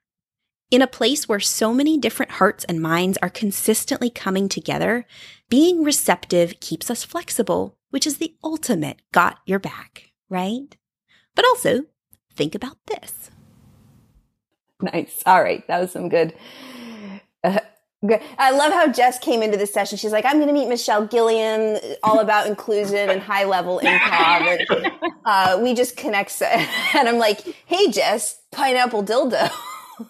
In 0.70 0.84
a 0.84 0.88
place 0.88 1.28
where 1.28 1.40
so 1.40 1.74
many 1.74 1.98
different 1.98 2.34
hearts 2.34 2.66
and 2.66 2.80
minds 2.80 3.18
are 3.22 3.30
consistently 3.30 4.12
coming 4.12 4.48
together, 4.48 5.06
being 5.50 5.84
receptive 5.84 6.60
keeps 6.60 6.92
us 6.92 7.04
flexible, 7.04 7.78
which 7.90 8.06
is 8.06 8.18
the 8.18 8.36
ultimate 8.44 9.02
got 9.12 9.40
your 9.48 9.60
back, 9.60 10.12
right? 10.30 10.76
But 11.36 11.46
also, 11.46 11.84
think 12.36 12.56
about 12.56 12.78
this. 12.88 13.32
Nice. 14.82 15.24
All 15.26 15.42
right. 15.42 15.66
That 15.68 15.80
was 15.80 15.92
some 15.92 16.10
good. 16.10 16.34
Uh, 17.44 17.60
good. 18.06 18.20
I 18.38 18.52
love 18.52 18.74
how 18.74 18.88
Jess 18.92 19.18
came 19.20 19.42
into 19.42 19.58
this 19.58 19.74
session. 19.74 19.98
She's 19.98 20.12
like, 20.12 20.26
I'm 20.26 20.36
going 20.36 20.48
to 20.48 20.54
meet 20.54 20.68
Michelle 20.68 21.06
Gilliam, 21.08 21.80
all 22.04 22.20
about 22.20 22.48
inclusion 22.48 23.10
and 23.10 23.22
high 23.22 23.46
level 23.46 23.80
improv. 23.84 24.68
And, 24.70 24.92
uh, 25.26 25.60
we 25.62 25.74
just 25.74 25.96
connect. 25.98 26.42
And 26.96 27.08
I'm 27.10 27.18
like, 27.18 27.42
hey, 27.66 27.90
Jess, 27.92 28.40
pineapple 28.52 29.04
dildo. 29.04 29.50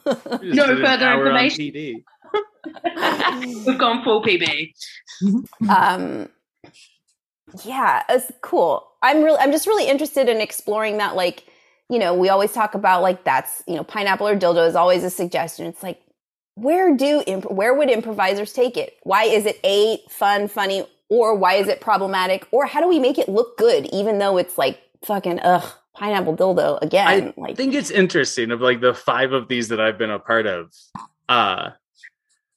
no 0.05 0.65
further 0.81 1.13
information. 1.13 2.03
We've 3.65 3.77
gone 3.77 4.03
full 4.03 4.23
PD. 4.23 4.73
um, 5.69 6.29
yeah, 7.63 8.03
it's 8.09 8.31
cool. 8.41 8.87
I'm 9.01 9.23
really, 9.23 9.37
I'm 9.39 9.51
just 9.51 9.67
really 9.67 9.87
interested 9.87 10.29
in 10.29 10.41
exploring 10.41 10.97
that. 10.97 11.15
Like, 11.15 11.45
you 11.89 11.99
know, 11.99 12.13
we 12.13 12.29
always 12.29 12.51
talk 12.51 12.75
about 12.75 13.01
like 13.01 13.23
that's 13.23 13.63
you 13.67 13.75
know, 13.75 13.83
pineapple 13.83 14.27
or 14.27 14.37
dildo 14.37 14.67
is 14.67 14.75
always 14.75 15.03
a 15.03 15.09
suggestion. 15.09 15.67
It's 15.67 15.83
like, 15.83 16.01
where 16.55 16.95
do 16.95 17.23
imp- 17.27 17.51
where 17.51 17.73
would 17.73 17.89
improvisers 17.89 18.53
take 18.53 18.77
it? 18.77 18.97
Why 19.03 19.23
is 19.23 19.45
it 19.45 19.59
a 19.63 19.99
fun, 20.09 20.47
funny, 20.47 20.85
or 21.09 21.35
why 21.35 21.55
is 21.55 21.67
it 21.67 21.81
problematic, 21.81 22.47
or 22.51 22.65
how 22.65 22.81
do 22.81 22.87
we 22.87 22.99
make 22.99 23.17
it 23.17 23.29
look 23.29 23.57
good, 23.57 23.87
even 23.93 24.19
though 24.19 24.37
it's 24.37 24.57
like 24.57 24.79
fucking 25.03 25.39
ugh, 25.41 25.71
pineapple 25.95 26.35
dildo 26.37 26.81
again? 26.81 27.07
I 27.07 27.33
like, 27.37 27.57
think 27.57 27.73
it's 27.73 27.91
interesting 27.91 28.51
of 28.51 28.61
like 28.61 28.81
the 28.81 28.93
five 28.93 29.33
of 29.33 29.47
these 29.47 29.67
that 29.69 29.79
I've 29.79 29.97
been 29.97 30.11
a 30.11 30.19
part 30.19 30.47
of. 30.47 30.73
Uh 31.29 31.71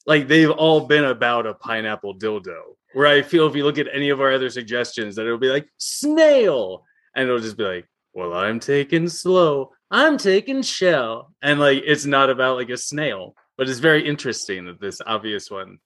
like 0.06 0.28
they've 0.28 0.50
all 0.50 0.86
been 0.86 1.04
about 1.04 1.46
a 1.46 1.54
pineapple 1.54 2.14
dildo. 2.16 2.76
Where 2.96 3.06
I 3.06 3.20
feel 3.20 3.46
if 3.46 3.54
you 3.54 3.62
look 3.62 3.76
at 3.76 3.88
any 3.92 4.08
of 4.08 4.22
our 4.22 4.32
other 4.32 4.48
suggestions, 4.48 5.16
that 5.16 5.26
it'll 5.26 5.36
be 5.36 5.50
like 5.50 5.68
snail, 5.76 6.82
and 7.14 7.28
it'll 7.28 7.42
just 7.42 7.58
be 7.58 7.64
like, 7.64 7.86
well, 8.14 8.32
I'm 8.32 8.58
taking 8.58 9.10
slow, 9.10 9.72
I'm 9.90 10.16
taking 10.16 10.62
shell, 10.62 11.34
and 11.42 11.60
like 11.60 11.82
it's 11.84 12.06
not 12.06 12.30
about 12.30 12.56
like 12.56 12.70
a 12.70 12.78
snail, 12.78 13.34
but 13.58 13.68
it's 13.68 13.80
very 13.80 14.08
interesting 14.08 14.64
that 14.64 14.80
this 14.80 15.02
obvious 15.06 15.50
one 15.50 15.76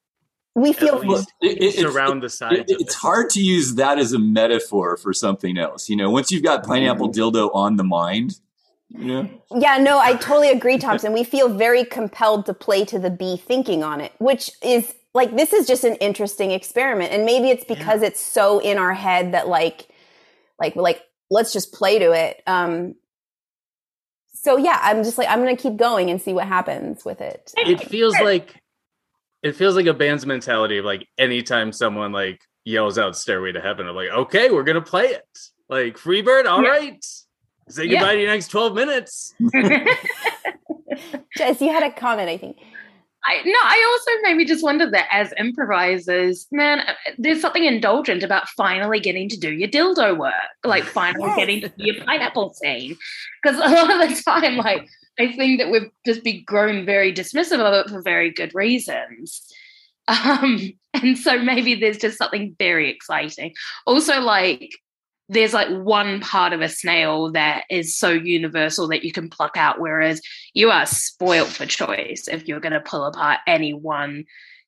we 0.54 0.72
feel 0.72 1.02
at 1.02 1.26
It- 1.42 1.78
it- 1.80 1.84
around 1.84 2.22
the 2.22 2.28
sides. 2.28 2.70
It- 2.70 2.80
it's 2.80 2.94
hard 2.94 3.28
to 3.30 3.40
use 3.40 3.74
that 3.74 3.98
as 3.98 4.12
a 4.12 4.20
metaphor 4.20 4.96
for 4.96 5.12
something 5.12 5.58
else. 5.58 5.88
You 5.88 5.96
know, 5.96 6.10
once 6.10 6.30
you've 6.30 6.44
got 6.44 6.64
pineapple 6.64 7.08
mm. 7.08 7.14
dildo 7.14 7.50
on 7.52 7.74
the 7.74 7.82
mind, 7.82 8.38
you 8.88 9.04
know, 9.04 9.28
Yeah, 9.56 9.78
no, 9.78 9.98
I 9.98 10.14
totally 10.14 10.50
agree, 10.50 10.78
Thompson. 10.78 11.12
We 11.12 11.24
feel 11.24 11.48
very 11.48 11.84
compelled 11.84 12.46
to 12.46 12.54
play 12.54 12.84
to 12.84 13.00
the 13.00 13.10
B 13.10 13.36
thinking 13.36 13.82
on 13.82 14.00
it, 14.00 14.12
which 14.18 14.52
is 14.62 14.94
like 15.14 15.36
this 15.36 15.52
is 15.52 15.66
just 15.66 15.84
an 15.84 15.96
interesting 15.96 16.50
experiment. 16.52 17.12
And 17.12 17.24
maybe 17.24 17.50
it's 17.50 17.64
because 17.64 18.02
it's 18.02 18.20
so 18.20 18.58
in 18.60 18.78
our 18.78 18.94
head 18.94 19.32
that 19.34 19.48
like 19.48 19.88
like 20.58 20.76
like 20.76 21.02
let's 21.30 21.52
just 21.52 21.72
play 21.72 21.98
to 21.98 22.12
it. 22.12 22.42
Um 22.46 22.94
so 24.32 24.56
yeah, 24.56 24.78
I'm 24.82 25.02
just 25.04 25.18
like 25.18 25.28
I'm 25.28 25.40
gonna 25.40 25.56
keep 25.56 25.76
going 25.76 26.10
and 26.10 26.20
see 26.22 26.32
what 26.32 26.46
happens 26.46 27.04
with 27.04 27.20
it. 27.20 27.52
it 27.58 27.80
feels 27.82 28.14
like 28.20 28.54
it 29.42 29.56
feels 29.56 29.74
like 29.76 29.86
a 29.86 29.94
band's 29.94 30.26
mentality 30.26 30.78
of 30.78 30.84
like 30.84 31.06
anytime 31.18 31.72
someone 31.72 32.12
like 32.12 32.40
yells 32.64 32.98
out 32.98 33.16
stairway 33.16 33.50
to 33.52 33.60
heaven 33.60 33.88
i'm 33.88 33.94
like 33.96 34.10
okay 34.10 34.50
we're 34.50 34.62
gonna 34.64 34.82
play 34.82 35.06
it 35.06 35.24
like 35.70 35.96
freebird 35.96 36.44
all 36.44 36.62
Yeah. 36.62 36.68
right 36.68 37.04
say 37.70 37.84
Yeah. 37.86 38.00
goodbye 38.00 38.16
to 38.16 38.20
your 38.20 38.30
next 38.30 38.48
12 38.48 38.74
minutes 38.74 39.34
Jess, 41.36 41.60
you 41.60 41.68
had 41.72 41.82
a 41.82 41.90
comment, 41.92 42.28
I 42.28 42.36
think. 42.36 42.58
I 43.24 43.42
no, 43.44 43.58
I 43.62 43.86
also 43.90 44.22
maybe 44.22 44.44
just 44.44 44.64
wonder 44.64 44.90
that 44.90 45.06
as 45.10 45.32
improvisers, 45.38 46.46
man, 46.50 46.80
uh, 46.80 46.94
there's 47.18 47.40
something 47.40 47.64
indulgent 47.64 48.22
about 48.22 48.48
finally 48.50 48.98
getting 49.00 49.28
to 49.28 49.38
do 49.38 49.52
your 49.52 49.68
dildo 49.68 50.16
work, 50.16 50.32
like 50.64 50.84
finally 50.84 51.28
Yes. 51.28 51.36
getting 51.36 51.60
to 51.60 51.68
do 51.68 51.74
your 51.84 52.04
pineapple 52.04 52.54
scene. 52.54 52.96
Because 53.42 53.58
a 53.58 53.68
lot 53.74 53.90
of 53.90 54.08
the 54.08 54.22
time, 54.22 54.56
like 54.56 54.88
I 55.18 55.32
think 55.32 55.60
that 55.60 55.70
we've 55.70 55.90
just 56.06 56.24
been 56.24 56.44
grown 56.44 56.86
very 56.86 57.12
dismissive 57.12 57.60
of 57.60 57.74
it 57.74 57.90
for 57.90 58.00
very 58.02 58.30
good 58.30 58.54
reasons. 58.54 59.46
Um, 60.08 60.72
and 60.94 61.18
so 61.18 61.38
maybe 61.38 61.74
there's 61.74 61.98
just 61.98 62.18
something 62.18 62.56
very 62.58 62.90
exciting. 62.90 63.54
Also, 63.86 64.20
like 64.20 64.78
there's 65.30 65.54
like 65.54 65.68
one 65.68 66.20
part 66.20 66.52
of 66.52 66.60
a 66.60 66.68
snail 66.68 67.30
that 67.30 67.62
is 67.70 67.96
so 67.96 68.10
universal 68.10 68.88
that 68.88 69.04
you 69.04 69.12
can 69.12 69.30
pluck 69.30 69.56
out, 69.56 69.80
whereas 69.80 70.20
you 70.54 70.70
are 70.70 70.84
spoilt 70.84 71.46
for 71.46 71.66
choice 71.66 72.26
if 72.26 72.48
you're 72.48 72.58
going 72.58 72.72
to 72.72 72.80
pull 72.80 73.04
apart 73.04 73.38
any 73.46 73.72
one 73.72 74.24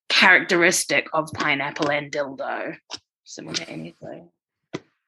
characteristic 0.09 1.09
of 1.13 1.29
pineapple 1.35 1.91
and 1.91 2.13
dildo 2.13 2.77
simultaneously. 3.25 4.23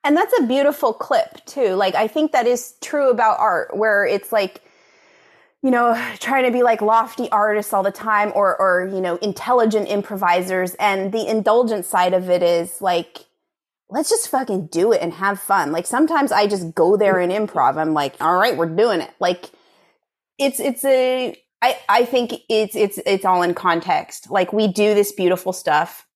And 0.03 0.17
that's 0.17 0.37
a 0.41 0.47
beautiful 0.47 0.93
clip 0.93 1.45
too. 1.47 1.75
Like 1.75 1.95
I 1.95 2.09
think 2.09 2.33
that 2.33 2.49
is 2.49 2.75
true 2.83 3.09
about 3.09 3.39
art 3.39 3.77
where 3.77 4.05
it's 4.05 4.33
like 4.33 4.61
you 5.63 5.71
know, 5.71 5.95
trying 6.19 6.45
to 6.45 6.51
be 6.51 6.63
like 6.63 6.83
lofty 6.83 7.31
artists 7.31 7.73
all 7.73 7.83
the 7.83 7.93
time 7.93 8.33
or 8.35 8.61
or 8.61 8.91
you 8.93 9.01
know, 9.01 9.17
intelligent 9.19 9.89
improvisers 9.89 10.75
and 10.75 11.13
the 11.13 11.27
indulgent 11.27 11.87
side 11.87 12.13
of 12.13 12.29
it 12.29 12.43
is 12.43 12.83
like 12.83 13.25
let's 13.95 14.11
just 14.11 14.29
fucking 14.29 14.67
do 14.67 14.93
it 14.93 15.01
and 15.01 15.15
have 15.15 15.41
fun. 15.41 15.73
Like 15.73 15.87
sometimes 15.87 16.31
I 16.33 16.47
just 16.47 16.75
go 16.75 16.99
there 16.99 17.19
in 17.19 17.31
improv. 17.31 17.79
I'm 17.79 17.95
like, 17.95 18.17
"All 18.21 18.37
right, 18.37 18.57
we're 18.57 18.67
doing 18.67 19.01
it." 19.01 19.11
Like 19.21 19.51
it's 20.39 20.61
it's 20.61 20.85
a 20.85 21.35
I 21.63 21.79
I 21.89 22.05
think 22.05 22.35
it's 22.51 22.77
it's 22.77 22.99
it's 23.07 23.25
all 23.25 23.43
in 23.43 23.55
context. 23.55 24.31
Like 24.31 24.53
we 24.53 24.69
do 24.69 24.95
this 24.95 25.13
beautiful 25.13 25.55
stuff. 25.55 26.07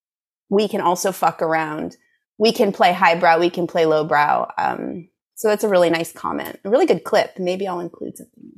We 0.50 0.68
can 0.68 0.82
also 0.82 1.12
fuck 1.12 1.40
around 1.40 1.96
we 2.38 2.52
can 2.52 2.72
play 2.72 2.92
highbrow, 2.92 3.38
we 3.38 3.50
can 3.50 3.66
play 3.66 3.84
lowbrow. 3.84 4.50
Um, 4.56 5.08
so 5.34 5.48
that's 5.48 5.64
a 5.64 5.68
really 5.68 5.90
nice 5.90 6.12
comment, 6.12 6.58
a 6.64 6.70
really 6.70 6.86
good 6.86 7.04
clip. 7.04 7.38
Maybe 7.38 7.66
I'll 7.68 7.80
include 7.80 8.16
something. 8.16 8.52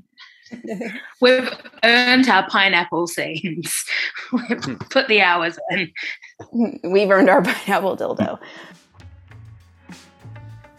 We've 1.20 1.48
earned 1.84 2.28
our 2.28 2.48
pineapple 2.48 3.06
scenes. 3.06 3.84
We've 4.32 4.78
put 4.90 5.08
the 5.08 5.22
hours 5.22 5.58
in. 5.70 5.92
We've 6.84 7.10
earned 7.10 7.30
our 7.30 7.42
pineapple 7.42 7.96
dildo. 7.96 8.38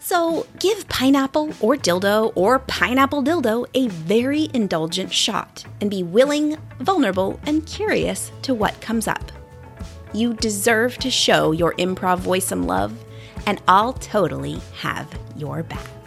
So 0.04 0.46
give 0.58 0.88
pineapple 0.88 1.54
or 1.60 1.76
dildo 1.76 2.32
or 2.34 2.58
pineapple 2.58 3.22
dildo 3.22 3.66
a 3.72 3.86
very 3.88 4.50
indulgent 4.52 5.12
shot 5.12 5.64
and 5.80 5.88
be 5.88 6.02
willing, 6.02 6.56
vulnerable, 6.80 7.38
and 7.46 7.64
curious 7.64 8.32
to 8.42 8.52
what 8.52 8.80
comes 8.80 9.06
up. 9.06 9.30
You 10.12 10.34
deserve 10.34 10.98
to 10.98 11.10
show 11.10 11.52
your 11.52 11.72
improv 11.74 12.18
voice 12.18 12.46
some 12.46 12.66
love, 12.66 12.92
and 13.46 13.62
I'll 13.68 13.92
totally 13.94 14.60
have 14.80 15.08
your 15.36 15.62
back. 15.62 16.01